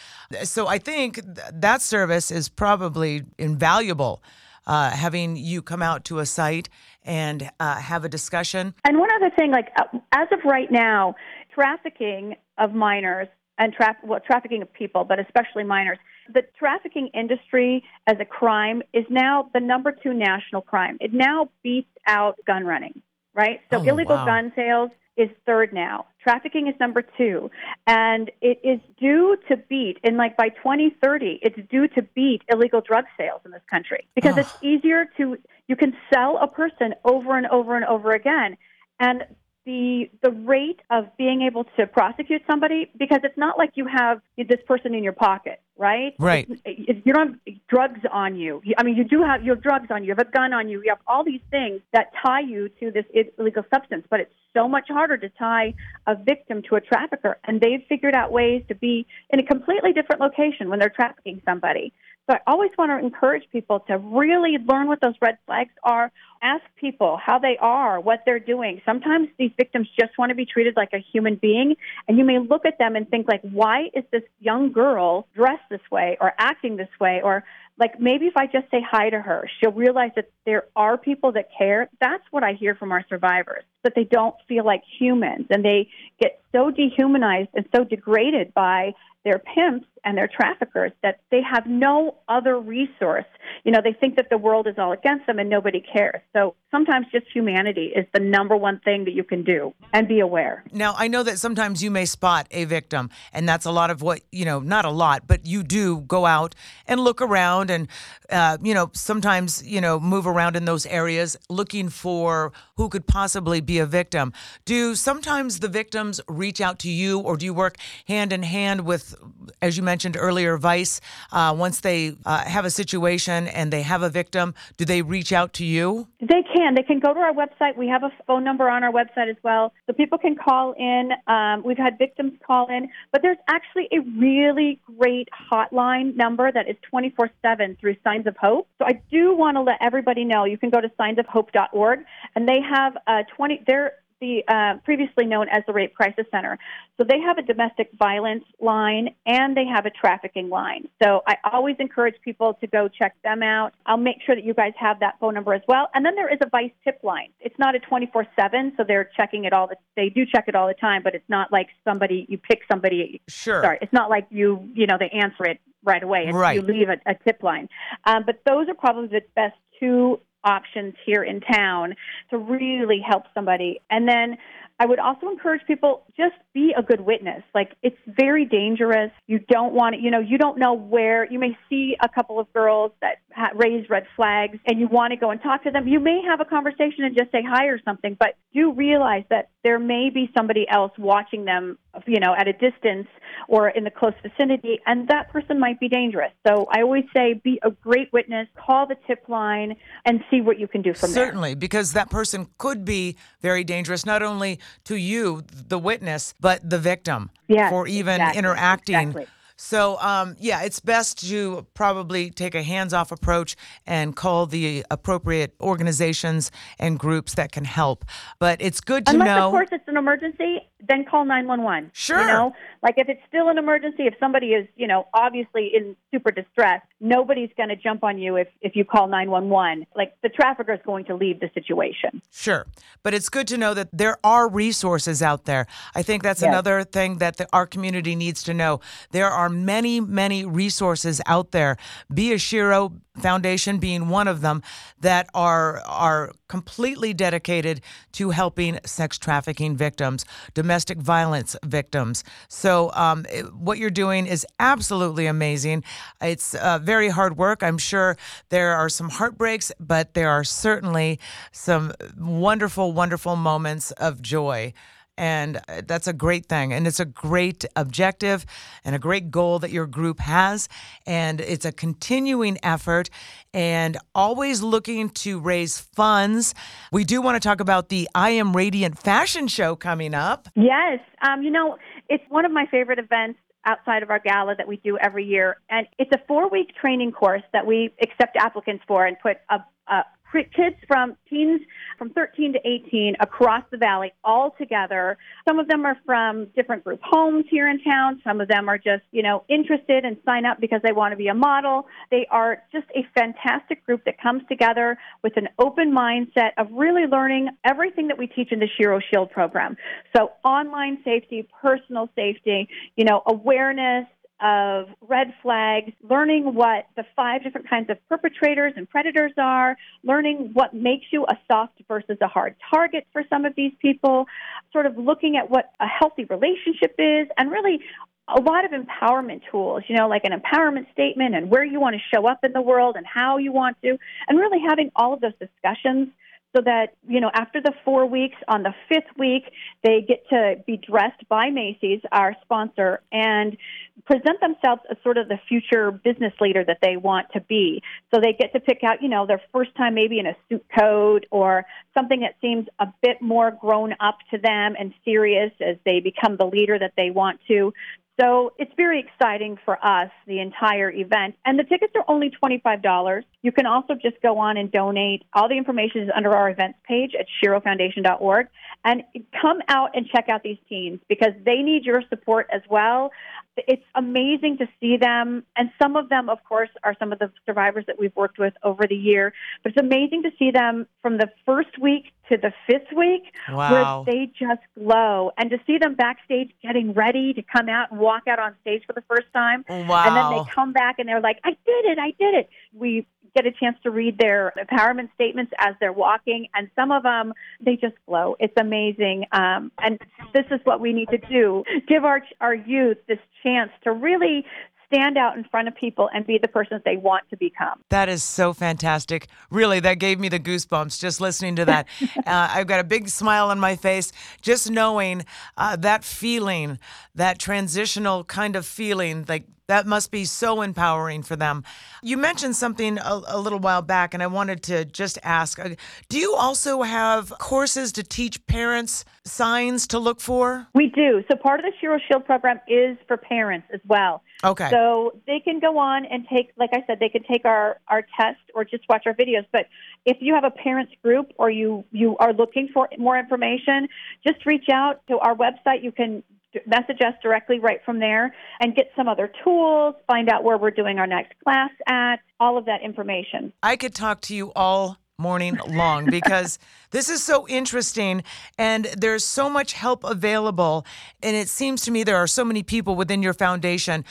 So 0.43 0.67
I 0.67 0.77
think 0.77 1.15
th- 1.15 1.47
that 1.51 1.81
service 1.81 2.31
is 2.31 2.47
probably 2.47 3.25
invaluable. 3.37 4.23
Uh, 4.65 4.91
having 4.91 5.35
you 5.35 5.61
come 5.61 5.81
out 5.81 6.03
to 6.05 6.19
a 6.19 6.25
site 6.25 6.69
and 7.03 7.49
uh, 7.59 7.75
have 7.75 8.05
a 8.05 8.09
discussion. 8.09 8.73
And 8.85 8.97
one 8.97 9.09
other 9.17 9.29
thing, 9.37 9.51
like 9.51 9.67
uh, 9.77 9.83
as 10.13 10.27
of 10.31 10.39
right 10.45 10.71
now, 10.71 11.15
trafficking 11.53 12.35
of 12.57 12.73
minors 12.73 13.27
and 13.57 13.73
tra- 13.73 13.97
well, 14.03 14.19
trafficking 14.19 14.61
of 14.61 14.71
people, 14.73 15.03
but 15.03 15.19
especially 15.19 15.63
minors, 15.63 15.97
the 16.33 16.43
trafficking 16.57 17.09
industry 17.13 17.83
as 18.05 18.17
a 18.19 18.25
crime 18.25 18.81
is 18.93 19.05
now 19.09 19.49
the 19.53 19.59
number 19.59 19.91
two 19.91 20.13
national 20.13 20.61
crime. 20.61 20.97
It 20.99 21.13
now 21.13 21.49
beats 21.63 21.89
out 22.05 22.37
gun 22.45 22.65
running, 22.65 23.01
right? 23.33 23.61
So 23.71 23.79
Oh, 23.79 23.83
illegal 23.83 24.15
wow. 24.15 24.25
gun 24.25 24.51
sales 24.55 24.91
is 25.15 25.29
third 25.45 25.73
now. 25.73 26.05
Trafficking 26.21 26.67
is 26.67 26.75
number 26.79 27.01
two. 27.01 27.49
And 27.87 28.29
it 28.41 28.59
is 28.63 28.79
due 28.99 29.35
to 29.49 29.57
beat, 29.57 29.97
and 30.03 30.15
like 30.17 30.37
by 30.37 30.49
2030, 30.49 31.39
it's 31.41 31.57
due 31.69 31.87
to 31.89 32.01
beat 32.03 32.43
illegal 32.51 32.81
drug 32.81 33.05
sales 33.17 33.41
in 33.43 33.51
this 33.51 33.63
country 33.69 34.07
because 34.13 34.35
it's 34.37 34.49
easier 34.61 35.05
to, 35.17 35.37
you 35.67 35.75
can 35.75 35.93
sell 36.13 36.37
a 36.39 36.47
person 36.47 36.93
over 37.03 37.35
and 37.35 37.47
over 37.47 37.75
and 37.75 37.85
over 37.85 38.11
again. 38.11 38.57
And 38.99 39.23
the 39.67 40.09
the 40.23 40.31
rate 40.31 40.79
of 40.89 41.05
being 41.17 41.41
able 41.41 41.65
to 41.77 41.85
prosecute 41.85 42.41
somebody 42.49 42.89
because 42.97 43.19
it's 43.23 43.37
not 43.37 43.57
like 43.57 43.71
you 43.75 43.85
have 43.85 44.21
this 44.37 44.61
person 44.65 44.95
in 44.95 45.03
your 45.03 45.11
pocket, 45.11 45.59
right? 45.77 46.13
Right. 46.17 46.49
It's- 46.49 47.01
you 47.05 47.13
don't 47.13 47.37
have 47.45 47.55
drugs 47.67 47.99
on 48.09 48.37
you. 48.37 48.61
I 48.77 48.83
mean, 48.83 48.95
you 48.95 49.03
do 49.03 49.21
have 49.21 49.43
you 49.43 49.51
have 49.51 49.61
drugs 49.61 49.91
on 49.91 50.03
you. 50.03 50.07
You 50.07 50.15
have 50.17 50.25
a 50.25 50.31
gun 50.31 50.53
on 50.53 50.69
you. 50.69 50.81
You 50.83 50.89
have 50.89 51.01
all 51.05 51.23
these 51.25 51.41
things 51.51 51.81
that 51.91 52.13
tie 52.25 52.39
you 52.39 52.69
to 52.79 52.91
this 52.91 53.05
illegal 53.37 53.63
substance. 53.73 54.05
But 54.09 54.21
it's 54.21 54.33
so 54.53 54.69
much 54.69 54.87
harder 54.87 55.17
to 55.17 55.29
tie 55.29 55.73
a 56.07 56.15
victim 56.15 56.61
to 56.69 56.77
a 56.77 56.81
trafficker, 56.81 57.37
and 57.43 57.59
they've 57.59 57.83
figured 57.89 58.15
out 58.15 58.31
ways 58.31 58.63
to 58.69 58.75
be 58.75 59.05
in 59.31 59.39
a 59.39 59.43
completely 59.43 59.91
different 59.91 60.21
location 60.21 60.69
when 60.69 60.79
they're 60.79 60.89
trafficking 61.01 61.41
somebody. 61.43 61.91
So 62.29 62.35
I 62.35 62.39
always 62.45 62.71
want 62.77 62.91
to 62.91 62.97
encourage 62.97 63.43
people 63.53 63.79
to 63.87 63.97
really 63.97 64.57
learn 64.57 64.87
what 64.87 64.99
those 65.01 65.15
red 65.21 65.37
flags 65.45 65.71
are. 65.83 66.11
Ask 66.41 66.63
people 66.75 67.17
how 67.23 67.39
they 67.39 67.57
are, 67.59 68.01
what 68.01 68.23
they're 68.25 68.39
doing. 68.39 68.81
Sometimes 68.85 69.29
these 69.39 69.51
victims 69.55 69.87
just 69.97 70.17
want 70.17 70.29
to 70.29 70.35
be 70.35 70.45
treated 70.45 70.75
like 70.75 70.89
a 70.93 70.99
human 71.13 71.35
being, 71.35 71.75
and 72.07 72.17
you 72.17 72.25
may 72.25 72.39
look 72.39 72.65
at 72.65 72.77
them 72.79 72.97
and 72.97 73.09
think 73.09 73.27
like, 73.29 73.41
why 73.41 73.89
is 73.93 74.03
this 74.11 74.23
young 74.41 74.73
girl 74.73 75.25
dressed 75.35 75.63
this 75.69 75.81
way 75.89 76.17
or 76.19 76.33
acting 76.37 76.75
this 76.75 76.89
way 76.99 77.21
or 77.23 77.45
like 77.79 77.99
maybe 77.99 78.25
if 78.25 78.35
I 78.35 78.47
just 78.47 78.69
say 78.71 78.81
hi 78.85 79.09
to 79.09 79.19
her, 79.19 79.47
she'll 79.59 79.71
realize 79.71 80.11
that 80.15 80.31
there 80.45 80.63
are 80.75 80.97
people 80.97 81.31
that 81.33 81.49
care. 81.57 81.89
That's 82.01 82.23
what 82.31 82.43
I 82.43 82.53
hear 82.53 82.75
from 82.75 82.91
our 82.91 83.05
survivors, 83.07 83.63
that 83.83 83.93
they 83.95 84.03
don't 84.03 84.35
feel 84.47 84.65
like 84.65 84.81
humans 84.99 85.47
and 85.49 85.63
they 85.63 85.89
get 86.19 86.41
so 86.51 86.71
dehumanized 86.71 87.49
and 87.53 87.65
so 87.75 87.83
degraded 87.83 88.53
by 88.53 88.93
their 89.23 89.39
pimps 89.39 89.85
and 90.05 90.17
their 90.17 90.29
traffickers 90.29 90.93
that 91.03 91.19
they 91.31 91.41
have 91.41 91.67
no 91.67 92.15
other 92.29 92.57
resource. 92.57 93.25
You 93.65 93.73
know, 93.73 93.81
they 93.83 93.91
think 93.91 94.15
that 94.15 94.29
the 94.29 94.37
world 94.37 94.67
is 94.67 94.75
all 94.77 94.93
against 94.93 95.27
them 95.27 95.37
and 95.37 95.49
nobody 95.49 95.81
cares. 95.81 96.21
So 96.31 96.55
sometimes 96.71 97.07
just 97.11 97.25
humanity 97.33 97.91
is 97.93 98.05
the 98.13 98.21
number 98.21 98.55
one 98.55 98.79
thing 98.79 99.03
that 99.03 99.11
you 99.11 99.25
can 99.25 99.43
do 99.43 99.73
and 99.91 100.07
be 100.07 100.21
aware. 100.21 100.63
Now, 100.71 100.95
I 100.97 101.09
know 101.09 101.23
that 101.23 101.39
sometimes 101.39 101.83
you 101.83 101.91
may 101.91 102.05
spot 102.05 102.47
a 102.51 102.63
victim, 102.63 103.09
and 103.33 103.49
that's 103.49 103.65
a 103.65 103.71
lot 103.71 103.89
of 103.89 104.01
what, 104.01 104.21
you 104.31 104.45
know, 104.45 104.61
not 104.61 104.85
a 104.85 104.89
lot, 104.89 105.27
but 105.27 105.45
you 105.45 105.61
do 105.61 105.99
go 106.01 106.25
out 106.25 106.55
and 106.85 107.01
look 107.01 107.21
around 107.21 107.69
and, 107.69 107.89
uh, 108.29 108.57
you 108.61 108.73
know, 108.73 108.89
sometimes, 108.93 109.61
you 109.67 109.81
know, 109.81 109.99
move 109.99 110.25
around 110.25 110.55
in 110.55 110.63
those 110.63 110.85
areas 110.85 111.35
looking 111.49 111.89
for 111.89 112.53
who 112.77 112.87
could 112.87 113.07
possibly 113.07 113.59
be 113.67 113.77
a 113.77 113.85
victim. 113.85 114.33
Do 114.65 114.95
sometimes 114.95 115.59
the 115.59 115.67
victims 115.67 116.19
reach 116.27 116.59
out 116.59 116.79
to 116.79 116.89
you, 116.89 117.19
or 117.19 117.37
do 117.37 117.45
you 117.45 117.53
work 117.53 117.77
hand 118.07 118.33
in 118.33 118.41
hand 118.41 118.81
with, 118.81 119.13
as 119.61 119.77
you 119.77 119.83
mentioned 119.83 120.17
earlier, 120.17 120.57
Vice? 120.57 120.99
Uh, 121.31 121.53
once 121.55 121.81
they 121.81 122.15
uh, 122.25 122.39
have 122.45 122.65
a 122.65 122.71
situation 122.71 123.47
and 123.47 123.71
they 123.71 123.83
have 123.83 124.01
a 124.01 124.09
victim, 124.09 124.55
do 124.77 124.85
they 124.85 125.03
reach 125.03 125.31
out 125.31 125.53
to 125.53 125.65
you? 125.65 126.07
They 126.19 126.41
can. 126.55 126.73
They 126.73 126.83
can 126.83 126.99
go 126.99 127.13
to 127.13 127.19
our 127.19 127.33
website. 127.33 127.77
We 127.77 127.87
have 127.89 128.03
a 128.03 128.11
phone 128.25 128.43
number 128.43 128.69
on 128.69 128.83
our 128.83 128.91
website 128.91 129.29
as 129.29 129.35
well. 129.43 129.73
So 129.85 129.93
people 129.93 130.17
can 130.17 130.35
call 130.35 130.73
in. 130.73 131.11
Um, 131.27 131.63
we've 131.63 131.77
had 131.77 131.97
victims 131.97 132.33
call 132.45 132.67
in, 132.67 132.89
but 133.11 133.21
there's 133.21 133.37
actually 133.47 133.87
a 133.91 133.99
really 134.17 134.79
great 134.97 135.27
hotline 135.51 136.15
number 136.15 136.51
that 136.51 136.67
is 136.67 136.75
24 136.89 137.29
7 137.41 137.77
through 137.79 137.95
Signs 138.03 138.25
of 138.27 138.35
Hope. 138.37 138.67
So 138.79 138.85
I 138.85 139.01
do 139.11 139.35
want 139.35 139.57
to 139.57 139.61
let 139.61 139.77
everybody 139.81 140.23
know 140.23 140.45
you 140.45 140.57
can 140.57 140.69
go 140.69 140.81
to 140.81 140.89
signsofhope.org 140.99 141.99
and 142.35 142.47
they 142.47 142.59
have 142.61 142.97
uh, 143.07 143.23
20, 143.35 143.56
they're 143.65 143.93
the 144.19 144.43
uh, 144.47 144.77
previously 144.83 145.25
known 145.25 145.47
as 145.49 145.63
the 145.67 145.73
Rape 145.73 145.93
Crisis 145.93 146.25
Center. 146.31 146.57
So 146.97 147.03
they 147.03 147.19
have 147.19 147.37
a 147.37 147.41
domestic 147.41 147.91
violence 147.97 148.43
line 148.59 149.09
and 149.25 149.55
they 149.55 149.65
have 149.65 149.85
a 149.85 149.91
trafficking 149.91 150.49
line. 150.49 150.87
So 151.01 151.21
I 151.27 151.37
always 151.51 151.75
encourage 151.79 152.15
people 152.23 152.55
to 152.55 152.67
go 152.67 152.87
check 152.87 153.15
them 153.23 153.43
out. 153.43 153.73
I'll 153.85 153.97
make 153.97 154.17
sure 154.25 154.35
that 154.35 154.43
you 154.43 154.53
guys 154.53 154.73
have 154.79 154.99
that 155.01 155.19
phone 155.19 155.35
number 155.35 155.53
as 155.53 155.61
well. 155.67 155.89
And 155.93 156.05
then 156.05 156.15
there 156.15 156.31
is 156.31 156.39
a 156.41 156.49
Vice 156.49 156.71
tip 156.83 156.99
line. 157.03 157.29
It's 157.39 157.57
not 157.59 157.75
a 157.75 157.79
24/7, 157.79 158.75
so 158.77 158.83
they're 158.83 159.09
checking 159.15 159.45
it 159.45 159.53
all 159.53 159.67
the 159.67 159.75
they 159.95 160.09
do 160.09 160.25
check 160.25 160.45
it 160.47 160.55
all 160.55 160.67
the 160.67 160.73
time, 160.73 161.03
but 161.03 161.13
it's 161.13 161.29
not 161.29 161.51
like 161.51 161.67
somebody 161.83 162.25
you 162.29 162.37
pick 162.37 162.61
somebody 162.71 163.21
Sure. 163.27 163.61
sorry, 163.61 163.77
it's 163.81 163.93
not 163.93 164.09
like 164.09 164.27
you 164.29 164.67
you 164.73 164.87
know 164.87 164.97
they 164.99 165.09
answer 165.09 165.45
it 165.45 165.59
right 165.83 166.01
away. 166.01 166.25
It's, 166.27 166.35
Right. 166.35 166.55
You 166.55 166.61
leave 166.61 166.89
a, 166.89 166.97
a 167.05 167.15
tip 167.15 167.43
line, 167.43 167.69
um, 168.05 168.23
but 168.25 168.41
those 168.45 168.67
are 168.67 168.73
probably 168.73 169.07
the 169.07 169.21
best 169.35 169.55
two 169.79 170.19
options 170.43 170.93
here 171.05 171.23
in 171.23 171.41
town 171.41 171.95
to 172.29 172.37
really 172.37 173.01
help 173.05 173.23
somebody. 173.33 173.81
And 173.89 174.07
then 174.07 174.37
I 174.79 174.85
would 174.85 174.99
also 174.99 175.29
encourage 175.29 175.65
people 175.65 176.03
just 176.15 176.35
be 176.53 176.73
a 176.77 176.83
good 176.83 177.01
witness. 177.01 177.41
Like 177.55 177.71
it's 177.81 177.97
very 178.05 178.45
dangerous. 178.45 179.11
You 179.25 179.39
don't 179.49 179.73
want 179.73 179.95
to, 179.95 180.01
you 180.01 180.11
know, 180.11 180.19
you 180.19 180.37
don't 180.37 180.59
know 180.59 180.73
where 180.73 181.29
you 181.31 181.39
may 181.39 181.57
see 181.67 181.95
a 181.99 182.07
couple 182.07 182.39
of 182.39 182.51
girls 182.53 182.91
that 183.01 183.17
ha- 183.33 183.51
raise 183.55 183.89
red 183.89 184.05
flags 184.15 184.59
and 184.67 184.79
you 184.79 184.87
want 184.87 185.11
to 185.11 185.17
go 185.17 185.31
and 185.31 185.41
talk 185.41 185.63
to 185.63 185.71
them. 185.71 185.87
You 185.87 185.99
may 185.99 186.21
have 186.27 186.41
a 186.41 186.45
conversation 186.45 187.05
and 187.05 187.17
just 187.17 187.31
say 187.31 187.41
hi 187.43 187.65
or 187.65 187.79
something, 187.83 188.15
but 188.19 188.35
do 188.53 188.71
realize 188.71 189.23
that 189.31 189.49
there 189.63 189.79
may 189.79 190.11
be 190.11 190.29
somebody 190.37 190.67
else 190.69 190.91
watching 190.99 191.45
them, 191.45 191.79
you 192.05 192.19
know, 192.19 192.35
at 192.37 192.47
a 192.47 192.53
distance 192.53 193.07
or 193.47 193.69
in 193.69 193.83
the 193.83 193.91
close 193.91 194.13
vicinity, 194.21 194.79
and 194.85 195.07
that 195.07 195.29
person 195.31 195.59
might 195.59 195.79
be 195.79 195.89
dangerous. 195.89 196.31
So 196.47 196.67
I 196.71 196.81
always 196.81 197.05
say 197.15 197.33
be 197.33 197.59
a 197.63 197.71
great 197.71 198.11
witness, 198.13 198.47
call 198.55 198.87
the 198.87 198.95
tip 199.07 199.27
line, 199.27 199.75
and 200.05 200.21
see 200.29 200.41
what 200.41 200.59
you 200.59 200.67
can 200.67 200.81
do 200.81 200.93
from 200.93 201.11
there. 201.11 201.25
Certainly, 201.25 201.55
because 201.55 201.93
that 201.93 202.09
person 202.09 202.47
could 202.57 202.85
be 202.85 203.17
very 203.41 203.63
dangerous, 203.63 204.05
not 204.05 204.23
only 204.23 204.59
to 204.85 204.95
you, 204.95 205.43
the 205.51 205.79
witness, 205.79 206.33
but 206.39 206.67
the 206.67 206.79
victim 206.79 207.29
Yes, 207.47 207.69
for 207.69 207.87
even 207.87 208.15
exactly, 208.15 208.39
interacting. 208.39 208.95
exactly. 209.09 209.27
So, 209.59 209.99
um, 210.01 210.35
yeah, 210.39 210.61
it's 210.61 210.79
best 210.79 211.27
to 211.29 211.65
probably 211.73 212.29
take 212.29 212.53
a 212.53 212.61
hands 212.61 212.93
off 212.93 213.11
approach 213.11 213.55
and 213.87 214.15
call 214.15 214.45
the 214.45 214.85
appropriate 214.91 215.55
organizations 215.59 216.51
and 216.77 216.99
groups 216.99 217.33
that 217.33 217.51
can 217.51 217.65
help. 217.65 218.05
But 218.37 218.61
it's 218.61 218.79
good 218.81 219.07
to 219.07 219.13
Unless, 219.13 219.25
know. 219.25 219.47
of 219.47 219.51
course, 219.51 219.69
it's 219.71 219.87
an 219.87 219.97
emergency, 219.97 220.59
then 220.85 221.05
call 221.05 221.25
911. 221.25 221.91
Sure. 221.93 222.19
You 222.19 222.27
know, 222.27 222.53
like 222.83 222.95
if 222.97 223.09
it's 223.09 223.21
still 223.27 223.49
an 223.49 223.57
emergency, 223.57 224.03
if 224.03 224.13
somebody 224.19 224.47
is, 224.47 224.67
you 224.75 224.85
know, 224.87 225.07
obviously 225.13 225.71
in 225.75 225.95
super 226.11 226.31
distress, 226.31 226.81
nobody's 226.99 227.49
going 227.57 227.69
to 227.69 227.75
jump 227.75 228.03
on 228.03 228.19
you 228.19 228.35
if, 228.35 228.47
if 228.61 228.75
you 228.75 228.85
call 228.85 229.07
911. 229.07 229.87
Like 229.95 230.13
the 230.21 230.29
trafficker 230.29 230.73
is 230.73 230.79
going 230.85 231.05
to 231.05 231.15
leave 231.15 231.39
the 231.39 231.49
situation. 231.53 232.21
Sure. 232.31 232.67
But 233.01 233.13
it's 233.15 233.29
good 233.29 233.47
to 233.47 233.57
know 233.57 233.73
that 233.73 233.89
there 233.91 234.17
are 234.23 234.47
resources 234.47 235.21
out 235.21 235.45
there. 235.45 235.65
I 235.95 236.03
think 236.03 236.21
that's 236.23 236.41
Yes. 236.41 236.49
another 236.49 236.83
thing 236.83 237.17
that 237.17 237.37
the, 237.37 237.47
our 237.51 237.65
community 237.65 238.15
needs 238.15 238.43
to 238.43 238.53
know. 238.53 238.79
There 239.11 239.29
are 239.29 239.49
many, 239.49 239.99
many 239.99 240.45
resources 240.45 241.19
out 241.25 241.51
there. 241.51 241.77
Be 242.13 242.31
a 242.33 242.35
Shero 242.35 242.93
Foundation 243.17 243.79
being 243.79 244.09
one 244.09 244.27
of 244.27 244.41
them 244.41 244.61
that 245.01 245.27
are 245.33 245.79
are 245.87 246.31
completely 246.47 247.15
dedicated 247.15 247.81
to 248.11 248.29
helping 248.29 248.77
sex 248.85 249.17
trafficking 249.17 249.75
victims, 249.75 250.23
domestic 250.53 250.66
violence 250.67 251.55
victims. 251.65 252.23
So 252.47 252.91
um, 252.93 253.25
it- 253.31 253.53
what 253.53 253.77
you're 253.77 253.89
doing 253.89 254.27
is 254.27 254.45
absolutely 254.59 255.25
amazing. 255.25 255.83
It's 256.21 256.53
uh, 256.55 256.79
very 256.79 257.09
hard 257.09 257.37
work. 257.37 257.63
I'm 257.63 257.77
sure 257.77 258.17
there 258.49 258.73
are 258.75 258.89
some 258.89 259.09
heartbreaks, 259.09 259.71
but 259.79 260.13
there 260.13 260.29
are 260.29 260.43
certainly 260.43 261.19
some 261.51 261.93
wonderful, 262.17 262.93
wonderful 262.93 263.35
moments 263.35 263.91
of 263.91 264.21
joy. 264.21 264.73
And 265.17 265.57
uh, 265.57 265.81
that's 265.85 266.07
a 266.07 266.13
great 266.13 266.45
thing. 266.45 266.73
And 266.73 266.87
it's 266.87 266.99
a 266.99 267.05
great 267.05 267.65
objective 267.75 268.45
and 268.85 268.95
a 268.95 268.99
great 268.99 269.31
goal 269.31 269.59
that 269.59 269.71
your 269.71 269.87
group 269.87 270.19
has. 270.19 270.69
And 271.05 271.41
it's 271.41 271.65
a 271.65 271.71
continuing 271.71 272.57
effort 272.63 273.09
and 273.53 273.97
always 274.13 274.61
looking 274.61 275.09
to 275.09 275.39
raise 275.39 275.79
funds. 275.79 276.53
We 276.91 277.03
do 277.03 277.21
want 277.21 277.41
to 277.41 277.47
talk 277.47 277.59
about 277.59 277.89
the 277.89 278.07
I 278.13 278.31
Am 278.31 278.55
Radiant 278.55 278.99
fashion 278.99 279.47
show 279.47 279.75
coming 279.75 280.13
up. 280.13 280.47
Yes. 280.55 280.99
Um, 281.27 281.41
you 281.41 281.51
know, 281.51 281.77
it's 282.09 282.23
one 282.29 282.45
of 282.45 282.51
my 282.51 282.65
favorite 282.69 282.99
events 282.99 283.39
outside 283.65 284.01
of 284.01 284.09
our 284.09 284.19
gala 284.19 284.55
that 284.55 284.67
we 284.67 284.77
do 284.77 284.97
every 284.97 285.25
year. 285.25 285.57
And 285.69 285.87
it's 285.99 286.11
a 286.13 286.19
four 286.27 286.49
week 286.49 286.73
training 286.79 287.11
course 287.11 287.43
that 287.53 287.65
we 287.65 287.93
accept 288.01 288.37
applicants 288.37 288.83
for 288.87 289.05
and 289.05 289.17
put 289.19 289.37
a, 289.49 289.59
a 289.87 290.03
kids 290.31 290.75
from 290.87 291.15
teens 291.29 291.61
from 291.97 292.11
13 292.11 292.53
to 292.53 292.59
18 292.65 293.15
across 293.19 293.63
the 293.71 293.77
valley 293.77 294.13
all 294.23 294.51
together. 294.57 295.17
Some 295.47 295.59
of 295.59 295.67
them 295.67 295.85
are 295.85 295.97
from 296.05 296.45
different 296.55 296.83
group 296.83 296.99
homes 297.03 297.45
here 297.49 297.69
in 297.69 297.83
town. 297.83 298.21
Some 298.23 298.39
of 298.39 298.47
them 298.47 298.69
are 298.69 298.77
just, 298.77 299.03
you 299.11 299.23
know, 299.23 299.43
interested 299.49 300.05
and 300.05 300.17
sign 300.25 300.45
up 300.45 300.59
because 300.59 300.81
they 300.83 300.91
want 300.91 301.11
to 301.11 301.17
be 301.17 301.27
a 301.27 301.33
model. 301.33 301.87
They 302.11 302.27
are 302.29 302.61
just 302.71 302.87
a 302.95 303.05
fantastic 303.15 303.85
group 303.85 304.05
that 304.05 304.21
comes 304.21 304.43
together 304.47 304.97
with 305.23 305.37
an 305.37 305.49
open 305.59 305.93
mindset 305.93 306.51
of 306.57 306.67
really 306.71 307.05
learning 307.05 307.49
everything 307.63 308.07
that 308.07 308.17
we 308.17 308.27
teach 308.27 308.51
in 308.51 308.59
the 308.59 308.67
Shero 308.79 309.01
Shield 309.11 309.31
program. 309.31 309.77
So 310.15 310.31
online 310.43 310.99
safety, 311.03 311.47
personal 311.61 312.09
safety, 312.15 312.69
you 312.95 313.05
know, 313.05 313.21
awareness, 313.25 314.05
of 314.39 314.87
red 315.01 315.33
flags, 315.41 315.91
learning 316.07 316.53
what 316.53 316.87
the 316.95 317.03
five 317.15 317.43
different 317.43 317.69
kinds 317.69 317.89
of 317.89 317.97
perpetrators 318.07 318.73
and 318.75 318.89
predators 318.89 319.31
are, 319.37 319.77
learning 320.03 320.51
what 320.53 320.73
makes 320.73 321.05
you 321.11 321.25
a 321.25 321.37
soft 321.51 321.81
versus 321.87 322.17
a 322.21 322.27
hard 322.27 322.55
target 322.69 323.07
for 323.11 323.23
some 323.29 323.45
of 323.45 323.55
these 323.55 323.71
people, 323.81 324.25
sort 324.71 324.85
of 324.85 324.97
looking 324.97 325.37
at 325.37 325.49
what 325.49 325.71
a 325.79 325.87
healthy 325.87 326.25
relationship 326.25 326.95
is, 326.99 327.27
and 327.37 327.51
really 327.51 327.79
a 328.27 328.41
lot 328.41 328.65
of 328.65 328.71
empowerment 328.71 329.41
tools, 329.49 329.83
you 329.87 329.95
know, 329.95 330.07
like 330.07 330.23
an 330.25 330.37
empowerment 330.37 330.91
statement 330.91 331.33
and 331.33 331.49
where 331.49 331.63
you 331.63 331.79
want 331.79 331.95
to 331.95 332.01
show 332.13 332.27
up 332.27 332.43
in 332.43 332.51
the 332.51 332.61
world 332.61 332.95
and 332.97 333.05
how 333.05 333.37
you 333.37 333.51
want 333.51 333.77
to, 333.81 333.97
and 334.27 334.37
really 334.37 334.59
having 334.67 334.91
all 334.95 335.13
of 335.13 335.21
those 335.21 335.33
discussions 335.39 336.09
so 336.55 336.61
that, 336.63 336.95
you 337.07 337.19
know, 337.19 337.29
after 337.33 337.61
the 337.61 337.73
four 337.83 338.05
weeks, 338.05 338.37
on 338.47 338.63
the 338.63 338.73
fifth 338.89 339.17
week, 339.17 339.43
they 339.83 340.01
get 340.01 340.27
to 340.29 340.55
be 340.65 340.77
dressed 340.77 341.27
by 341.29 341.49
Macy's, 341.49 342.01
our 342.11 342.35
sponsor, 342.41 343.01
and 343.11 343.57
present 344.05 344.39
themselves 344.41 344.81
as 344.89 344.97
sort 345.03 345.17
of 345.17 345.27
the 345.27 345.39
future 345.47 345.91
business 345.91 346.33
leader 346.39 346.63
that 346.63 346.79
they 346.81 346.95
want 346.97 347.27
to 347.33 347.41
be. 347.41 347.81
So 348.13 348.21
they 348.21 348.33
get 348.33 348.53
to 348.53 348.59
pick 348.59 348.79
out, 348.83 349.01
you 349.01 349.09
know, 349.09 349.25
their 349.27 349.41
first 349.53 349.75
time 349.75 349.93
maybe 349.93 350.19
in 350.19 350.27
a 350.27 350.35
suit 350.49 350.65
coat 350.77 351.25
or 351.31 351.65
something 351.93 352.21
that 352.21 352.35
seems 352.41 352.67
a 352.79 352.87
bit 353.01 353.21
more 353.21 353.51
grown 353.51 353.93
up 353.99 354.17
to 354.31 354.37
them 354.37 354.75
and 354.79 354.93
serious 355.03 355.51
as 355.59 355.77
they 355.85 355.99
become 355.99 356.37
the 356.37 356.45
leader 356.45 356.79
that 356.79 356.93
they 356.95 357.09
want 357.09 357.39
to. 357.47 357.73
So 358.19 358.53
it's 358.57 358.71
very 358.75 358.99
exciting 358.99 359.59
for 359.63 359.77
us, 359.85 360.09
the 360.25 360.39
entire 360.39 360.91
event. 360.91 361.35
And 361.45 361.59
the 361.59 361.63
tickets 361.63 361.93
are 361.95 362.03
only 362.07 362.31
$25. 362.43 363.23
You 363.43 363.51
can 363.51 363.67
also 363.67 363.93
just 363.93 364.19
go 364.23 364.39
on 364.39 364.57
and 364.57 364.71
donate. 364.71 365.23
All 365.33 365.47
the 365.47 365.57
information 365.57 366.01
is 366.01 366.09
under 366.15 366.33
our 366.33 366.49
events 366.49 366.79
page 366.87 367.11
at 367.17 367.27
sherofoundation.org. 367.43 368.47
And 368.83 369.03
come 369.39 369.59
out 369.67 369.91
and 369.95 370.07
check 370.07 370.29
out 370.29 370.41
these 370.41 370.57
teens 370.67 370.99
because 371.07 371.33
they 371.45 371.57
need 371.57 371.85
your 371.85 372.01
support 372.09 372.47
as 372.51 372.61
well. 372.69 373.11
It's 373.55 373.83
amazing 373.93 374.57
to 374.59 374.67
see 374.79 374.97
them. 374.97 375.43
And 375.55 375.69
some 375.79 375.95
of 375.95 376.09
them, 376.09 376.29
of 376.29 376.43
course, 376.43 376.69
are 376.83 376.95
some 376.97 377.11
of 377.11 377.19
the 377.19 377.31
survivors 377.45 377.85
that 377.85 377.99
we've 377.99 378.15
worked 378.15 378.39
with 378.39 378.53
over 378.63 378.87
the 378.87 378.95
year. 378.95 379.33
But 379.61 379.73
it's 379.73 379.81
amazing 379.81 380.23
to 380.23 380.31
see 380.39 380.49
them 380.49 380.87
from 381.03 381.17
the 381.17 381.29
first 381.45 381.77
week 381.79 382.13
to 382.29 382.37
the 382.37 382.53
fifth 382.65 382.91
week 382.95 383.33
wow. 383.49 384.03
where 384.03 384.15
they 384.15 384.25
just 384.27 384.61
glow. 384.77 385.31
And 385.37 385.49
to 385.49 385.59
see 385.65 385.77
them 385.77 385.95
backstage 385.95 386.51
getting 386.61 386.93
ready 386.93 387.33
to 387.33 387.41
come 387.41 387.69
out 387.69 387.91
and 387.91 387.99
walk 387.99 388.27
out 388.27 388.39
on 388.39 388.55
stage 388.61 388.83
for 388.85 388.93
the 388.93 389.03
first 389.07 389.27
time. 389.33 389.65
Wow. 389.67 390.03
And 390.05 390.15
then 390.15 390.31
they 390.31 390.51
come 390.51 390.73
back 390.73 390.99
and 390.99 391.07
they're 391.07 391.21
like, 391.21 391.39
I 391.43 391.51
did 391.51 391.85
it, 391.85 391.99
I 391.99 392.11
did 392.19 392.33
it. 392.35 392.49
We 392.73 393.05
get 393.35 393.45
a 393.45 393.51
chance 393.51 393.77
to 393.83 393.91
read 393.91 394.17
their 394.17 394.51
empowerment 394.57 395.13
statements 395.13 395.51
as 395.59 395.75
they're 395.79 395.93
walking, 395.93 396.47
and 396.55 396.69
some 396.75 396.91
of 396.91 397.03
them 397.03 397.33
they 397.59 397.75
just 397.75 397.93
glow. 398.07 398.35
It's 398.39 398.53
amazing, 398.57 399.25
um, 399.31 399.71
and 399.77 399.99
this 400.33 400.45
is 400.49 400.59
what 400.63 400.79
we 400.79 400.91
need 400.91 401.09
to 401.09 401.19
do: 401.19 401.63
give 401.87 402.03
our 402.03 402.23
our 402.41 402.55
youth 402.55 402.97
this 403.07 403.19
chance 403.43 403.71
to 403.83 403.91
really 403.91 404.45
stand 404.87 405.17
out 405.17 405.37
in 405.37 405.43
front 405.45 405.67
of 405.67 405.75
people 405.75 406.09
and 406.13 406.25
be 406.25 406.37
the 406.37 406.47
person 406.47 406.75
that 406.77 406.83
they 406.85 406.97
want 406.97 407.29
to 407.29 407.37
become. 407.37 407.81
That 407.89 408.09
is 408.09 408.23
so 408.23 408.53
fantastic. 408.53 409.27
Really, 409.49 409.79
that 409.81 409.95
gave 409.95 410.19
me 410.19 410.29
the 410.29 410.39
goosebumps 410.39 410.99
just 410.99 411.21
listening 411.21 411.55
to 411.57 411.65
that. 411.65 411.87
uh, 412.17 412.21
I've 412.25 412.67
got 412.67 412.79
a 412.79 412.83
big 412.83 413.09
smile 413.09 413.49
on 413.49 413.59
my 413.59 413.75
face 413.75 414.11
just 414.41 414.69
knowing 414.71 415.25
uh, 415.57 415.75
that 415.77 416.03
feeling, 416.03 416.79
that 417.15 417.39
transitional 417.39 418.23
kind 418.23 418.55
of 418.55 418.65
feeling, 418.65 419.25
like 419.27 419.45
that 419.67 419.85
must 419.85 420.11
be 420.11 420.25
so 420.25 420.61
empowering 420.61 421.23
for 421.23 421.35
them. 421.35 421.63
You 422.01 422.17
mentioned 422.17 422.55
something 422.55 422.97
a, 422.97 423.21
a, 423.27 423.39
little 423.39 423.59
while 423.59 423.81
back, 423.81 424.13
and 424.13 424.23
I 424.23 424.27
wanted 424.27 424.63
to 424.63 424.85
just 424.85 425.19
ask 425.23 425.59
uh, 425.59 425.69
Do 426.09 426.17
you 426.17 426.33
also 426.35 426.81
have 426.81 427.29
courses 427.37 427.91
to 427.93 428.03
teach 428.03 428.45
parents 428.47 429.05
signs 429.25 429.87
to 429.87 429.99
look 429.99 430.21
for? 430.21 430.67
We 430.73 430.87
do. 430.87 431.23
So, 431.29 431.37
part 431.37 431.59
of 431.59 431.65
the 431.65 431.73
Shero 431.81 431.99
Shield 432.07 432.25
program 432.25 432.59
is 432.67 432.97
for 433.07 433.17
parents 433.17 433.67
as 433.73 433.81
well. 433.87 434.23
Okay. 434.43 434.69
So, 434.69 435.19
they 435.27 435.39
can 435.39 435.59
go 435.59 435.77
on 435.77 436.05
and 436.05 436.25
take, 436.27 436.51
like 436.57 436.69
I 436.73 436.83
said, 436.87 436.99
they 436.99 437.09
can 437.09 437.23
take 437.23 437.45
our, 437.45 437.79
our 437.87 438.05
test 438.19 438.39
or 438.55 438.63
just 438.63 438.83
watch 438.89 439.03
our 439.05 439.13
videos. 439.13 439.45
But 439.51 439.67
if 440.05 440.17
you 440.21 440.33
have 440.33 440.45
a 440.45 440.51
parents 440.51 440.93
group 441.03 441.33
or 441.37 441.49
you, 441.49 441.83
you 441.91 442.15
are 442.17 442.33
looking 442.33 442.69
for 442.73 442.87
more 442.97 443.17
information, 443.17 443.87
just 444.25 444.45
reach 444.45 444.69
out 444.71 445.05
to 445.07 445.17
our 445.17 445.35
website. 445.35 445.83
You 445.83 445.91
can 445.91 446.23
message 446.65 447.01
us 447.01 447.13
directly 447.21 447.59
right 447.59 447.79
from 447.85 447.99
there 447.99 448.33
and 448.59 448.75
get 448.75 448.91
some 448.95 449.07
other 449.07 449.31
tools, 449.43 449.95
find 450.07 450.29
out 450.29 450.43
where 450.43 450.57
we're 450.57 450.71
doing 450.71 450.99
our 450.99 451.07
next 451.07 451.33
class 451.43 451.71
at, 451.87 452.17
all 452.39 452.57
of 452.57 452.65
that 452.65 452.81
information. 452.81 453.51
I 453.63 453.75
could 453.75 453.93
talk 453.93 454.21
to 454.21 454.35
you 454.35 454.51
all 454.55 454.97
morning 455.19 455.57
long 455.67 456.05
because 456.09 456.59
this 456.91 457.09
is 457.09 457.23
so 457.23 457.47
interesting 457.47 458.23
and 458.57 458.85
there's 458.97 459.25
so 459.25 459.49
much 459.49 459.73
help 459.73 460.03
available. 460.03 460.85
And 461.23 461.35
it 461.35 461.49
seems 461.49 461.81
to 461.83 461.91
me 461.91 462.03
there 462.03 462.17
are 462.17 462.27
so 462.27 462.45
many 462.45 462.63
people 462.63 462.95
within 462.95 463.23
your 463.23 463.33
foundation 463.33 464.05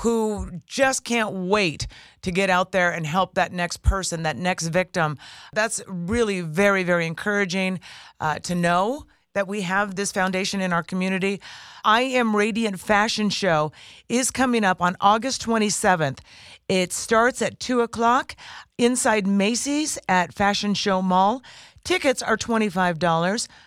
who 0.00 0.60
just 0.66 1.04
can't 1.04 1.32
wait 1.32 1.86
to 2.22 2.30
get 2.30 2.50
out 2.50 2.72
there 2.72 2.90
and 2.90 3.06
help 3.06 3.34
that 3.34 3.52
next 3.52 3.78
person, 3.78 4.24
that 4.24 4.36
next 4.36 4.68
victim. 4.68 5.16
That's 5.54 5.82
really 5.86 6.42
very, 6.42 6.82
very 6.82 7.06
encouraging 7.06 7.80
uh, 8.20 8.38
to 8.40 8.54
know 8.54 9.06
that 9.36 9.46
we 9.46 9.60
have 9.60 9.96
this 9.96 10.12
foundation 10.12 10.62
in 10.62 10.72
our 10.72 10.82
community. 10.82 11.42
I 11.84 12.00
Am 12.00 12.34
Radiant 12.34 12.80
Fashion 12.80 13.28
Show 13.28 13.70
is 14.08 14.30
coming 14.30 14.64
up 14.64 14.80
on 14.80 14.96
August 14.98 15.44
27th. 15.44 16.20
It 16.70 16.90
starts 16.90 17.42
at 17.42 17.60
2 17.60 17.82
o'clock 17.82 18.34
inside 18.78 19.26
Macy's 19.26 19.98
at 20.08 20.32
Fashion 20.32 20.72
Show 20.72 21.02
Mall. 21.02 21.42
Tickets 21.84 22.22
are 22.22 22.38
$25. 22.38 22.98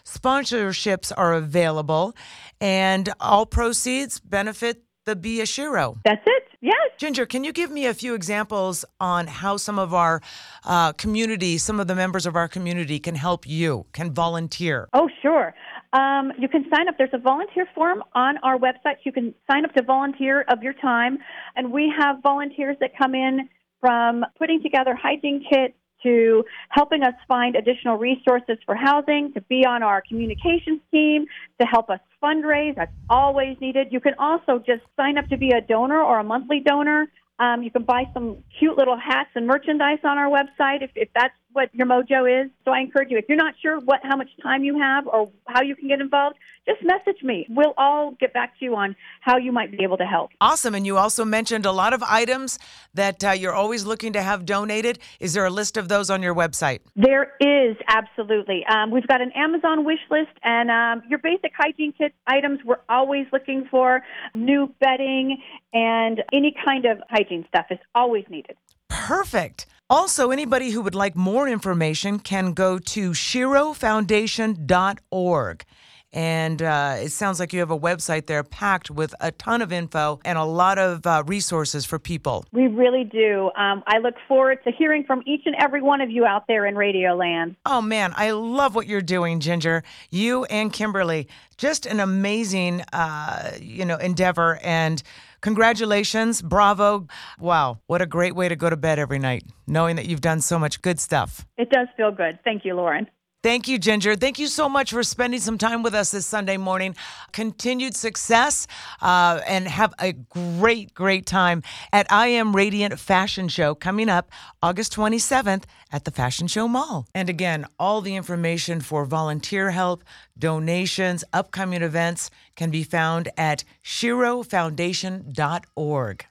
Sponsorships 0.03 1.11
are 1.15 1.35
available, 1.35 2.15
and 2.59 3.13
all 3.19 3.45
proceeds 3.45 4.19
benefit 4.19 4.81
the 5.05 5.15
Shero. 5.15 5.97
That's 6.05 6.23
it. 6.25 6.43
Yes. 6.61 6.75
Ginger, 6.97 7.25
can 7.25 7.43
you 7.43 7.53
give 7.53 7.71
me 7.71 7.85
a 7.85 7.93
few 7.93 8.13
examples 8.13 8.83
on 8.99 9.27
how 9.27 9.57
some 9.57 9.79
of 9.79 9.93
our 9.93 10.21
uh, 10.65 10.91
community, 10.93 11.57
some 11.57 11.79
of 11.79 11.87
the 11.87 11.95
members 11.95 12.25
of 12.25 12.35
our 12.35 12.47
community 12.47 12.99
can 12.99 13.15
help 13.15 13.47
you, 13.47 13.85
can 13.93 14.13
volunteer? 14.13 14.89
Oh, 14.93 15.09
sure. 15.21 15.53
Um, 15.93 16.31
you 16.37 16.47
can 16.47 16.65
sign 16.75 16.87
up. 16.87 16.95
There's 16.97 17.09
a 17.13 17.17
volunteer 17.17 17.65
form 17.73 18.03
on 18.13 18.37
our 18.43 18.57
website. 18.57 18.97
You 19.03 19.11
can 19.11 19.33
sign 19.49 19.65
up 19.65 19.73
to 19.73 19.83
volunteer 19.83 20.45
of 20.49 20.61
your 20.61 20.73
time. 20.73 21.17
And 21.55 21.71
we 21.71 21.91
have 21.97 22.17
volunteers 22.21 22.75
that 22.81 22.91
come 22.97 23.15
in 23.15 23.49
from 23.79 24.25
putting 24.37 24.61
together 24.61 24.93
hygiene 24.93 25.43
kits 25.49 25.73
to 26.03 26.43
helping 26.69 27.03
us 27.03 27.13
find 27.27 27.55
additional 27.55 27.97
resources 27.97 28.57
for 28.65 28.75
housing, 28.75 29.33
to 29.33 29.41
be 29.41 29.65
on 29.65 29.83
our 29.83 30.01
communications 30.07 30.79
team, 30.91 31.25
to 31.59 31.67
help 31.67 31.89
us 31.89 31.99
fundraise. 32.23 32.75
That's 32.75 32.91
always 33.09 33.57
needed. 33.59 33.87
You 33.91 33.99
can 33.99 34.13
also 34.19 34.59
just 34.59 34.81
sign 34.95 35.17
up 35.17 35.27
to 35.29 35.37
be 35.37 35.51
a 35.51 35.61
donor 35.61 36.01
or 36.01 36.19
a 36.19 36.23
monthly 36.23 36.59
donor. 36.59 37.07
Um, 37.39 37.63
you 37.63 37.71
can 37.71 37.83
buy 37.83 38.03
some 38.13 38.43
cute 38.59 38.77
little 38.77 38.97
hats 38.97 39.29
and 39.35 39.47
merchandise 39.47 39.99
on 40.03 40.17
our 40.17 40.29
website 40.29 40.83
if, 40.83 40.91
if 40.95 41.09
that's 41.15 41.33
what 41.53 41.73
your 41.73 41.87
mojo 41.87 42.45
is. 42.45 42.51
So 42.65 42.71
I 42.71 42.79
encourage 42.79 43.09
you, 43.09 43.17
if 43.17 43.25
you're 43.27 43.37
not 43.37 43.55
sure 43.61 43.79
what 43.79 44.01
how 44.03 44.15
much 44.15 44.29
time 44.41 44.63
you 44.63 44.77
have 44.79 45.07
or 45.07 45.31
how 45.47 45.61
you 45.61 45.75
can 45.75 45.87
get 45.87 45.99
involved, 45.99 46.37
just 46.65 46.83
message 46.83 47.23
me. 47.23 47.47
We'll 47.49 47.73
all 47.77 48.11
get 48.11 48.33
back 48.33 48.57
to 48.59 48.65
you 48.65 48.75
on 48.75 48.95
how 49.21 49.37
you 49.37 49.51
might 49.51 49.71
be 49.71 49.83
able 49.83 49.97
to 49.97 50.05
help. 50.05 50.31
Awesome. 50.39 50.75
And 50.75 50.85
you 50.85 50.97
also 50.97 51.25
mentioned 51.25 51.65
a 51.65 51.71
lot 51.71 51.93
of 51.93 52.03
items 52.03 52.59
that 52.93 53.23
uh, 53.23 53.31
you're 53.31 53.53
always 53.53 53.85
looking 53.85 54.13
to 54.13 54.21
have 54.21 54.45
donated. 54.45 54.99
Is 55.19 55.33
there 55.33 55.45
a 55.45 55.49
list 55.49 55.77
of 55.77 55.87
those 55.87 56.09
on 56.09 56.21
your 56.21 56.35
website? 56.35 56.79
There 56.95 57.33
is, 57.39 57.75
absolutely. 57.87 58.65
Um, 58.67 58.91
we've 58.91 59.07
got 59.07 59.21
an 59.21 59.31
Amazon 59.33 59.83
wish 59.83 59.99
list 60.11 60.31
and 60.43 60.69
um, 60.69 61.07
your 61.09 61.19
basic 61.19 61.51
hygiene 61.57 61.93
kit 61.97 62.13
items 62.27 62.59
we're 62.63 62.77
always 62.87 63.25
looking 63.33 63.67
for, 63.69 64.03
new 64.35 64.73
bedding, 64.79 65.41
and 65.73 66.23
any 66.31 66.55
kind 66.63 66.85
of 66.85 66.99
hygiene 67.09 67.45
stuff 67.47 67.65
is 67.71 67.79
always 67.95 68.25
needed. 68.29 68.55
Perfect. 68.89 69.65
Also, 69.91 70.29
anybody 70.29 70.69
who 70.69 70.81
would 70.81 70.93
like 70.93 71.15
more 71.15 71.47
information 71.47 72.19
can 72.19 72.53
go 72.53 72.77
to 72.77 73.11
sherofoundation.org. 73.11 75.65
And 76.11 76.61
uh, 76.61 76.95
it 76.99 77.09
sounds 77.09 77.39
like 77.39 77.53
you 77.53 77.59
have 77.59 77.69
a 77.69 77.79
website 77.79 78.25
there 78.25 78.43
packed 78.43 78.89
with 78.89 79.13
a 79.19 79.31
ton 79.31 79.61
of 79.61 79.71
info 79.71 80.19
and 80.25 80.37
a 80.37 80.43
lot 80.43 80.79
of 80.79 81.05
uh, 81.05 81.23
resources 81.27 81.85
for 81.85 81.99
people. 81.99 82.45
We 82.51 82.67
really 82.67 83.03
do. 83.03 83.51
Um, 83.55 83.83
I 83.85 83.99
look 83.99 84.15
forward 84.27 84.63
to 84.63 84.71
hearing 84.71 85.03
from 85.03 85.21
each 85.25 85.43
and 85.45 85.55
every 85.59 85.81
one 85.81 86.01
of 86.01 86.09
you 86.09 86.25
out 86.25 86.47
there 86.47 86.65
in 86.65 86.75
Radio 86.75 87.15
Land. 87.15 87.55
Oh, 87.65 87.81
man, 87.81 88.13
I 88.15 88.31
love 88.31 88.73
what 88.73 88.87
you're 88.87 89.01
doing, 89.01 89.39
Ginger. 89.39 89.83
You 90.09 90.45
and 90.45 90.73
Kimberly, 90.73 91.27
just 91.57 91.85
an 91.85 91.99
amazing, 91.99 92.81
uh, 92.91 93.51
you 93.59 93.85
know, 93.85 93.97
endeavor. 93.97 94.59
And 94.63 95.03
congratulations, 95.41 96.41
bravo. 96.41 97.07
Wow, 97.39 97.79
what 97.87 98.01
a 98.01 98.05
great 98.05 98.35
way 98.35 98.49
to 98.49 98.55
go 98.55 98.69
to 98.69 98.77
bed 98.77 98.99
every 98.99 99.19
night, 99.19 99.43
knowing 99.67 99.95
that 99.95 100.05
you've 100.05 100.21
done 100.21 100.41
so 100.41 100.59
much 100.59 100.81
good 100.81 100.99
stuff. 100.99 101.45
It 101.57 101.69
does 101.69 101.87
feel 101.97 102.11
good. 102.11 102.39
Thank 102.43 102.65
you, 102.65 102.75
Lauren. 102.75 103.07
Thank 103.41 103.69
you, 103.69 103.79
Ginger. 103.79 104.17
Thank 104.17 104.37
you 104.37 104.47
so 104.47 104.67
much 104.67 104.91
for 104.91 105.01
spending 105.01 105.39
some 105.39 105.57
time 105.57 105.81
with 105.81 105.95
us 105.95 106.11
this 106.11 106.25
Sunday 106.25 106.57
morning. 106.57 106.93
Continued 107.31 107.95
success 107.95 108.67
uh, 109.01 109.39
and 109.47 109.65
have 109.65 109.93
a 109.97 110.11
great, 110.11 110.93
great 110.93 111.25
time 111.25 111.63
at 111.93 112.05
I 112.11 112.27
Am 112.27 112.53
Radiant 112.53 112.99
Fashion 112.99 113.47
Show 113.47 113.75
coming 113.75 114.09
up 114.09 114.29
August 114.61 114.93
27th 114.93 115.63
at 115.89 116.03
the 116.03 116.11
Fashion 116.11 116.47
Show 116.47 116.67
Mall. 116.67 117.07
And 117.15 117.29
again, 117.29 117.65
all 117.79 118.01
the 118.01 118.17
information 118.17 118.81
for 118.81 119.05
volunteer 119.05 119.71
help, 119.71 120.03
donations, 120.37 121.23
upcoming 121.31 121.81
events 121.81 122.29
can 122.57 122.71
be 122.71 122.83
found 122.83 123.29
at 123.37 123.63
sherofoundation.org. 123.85 126.25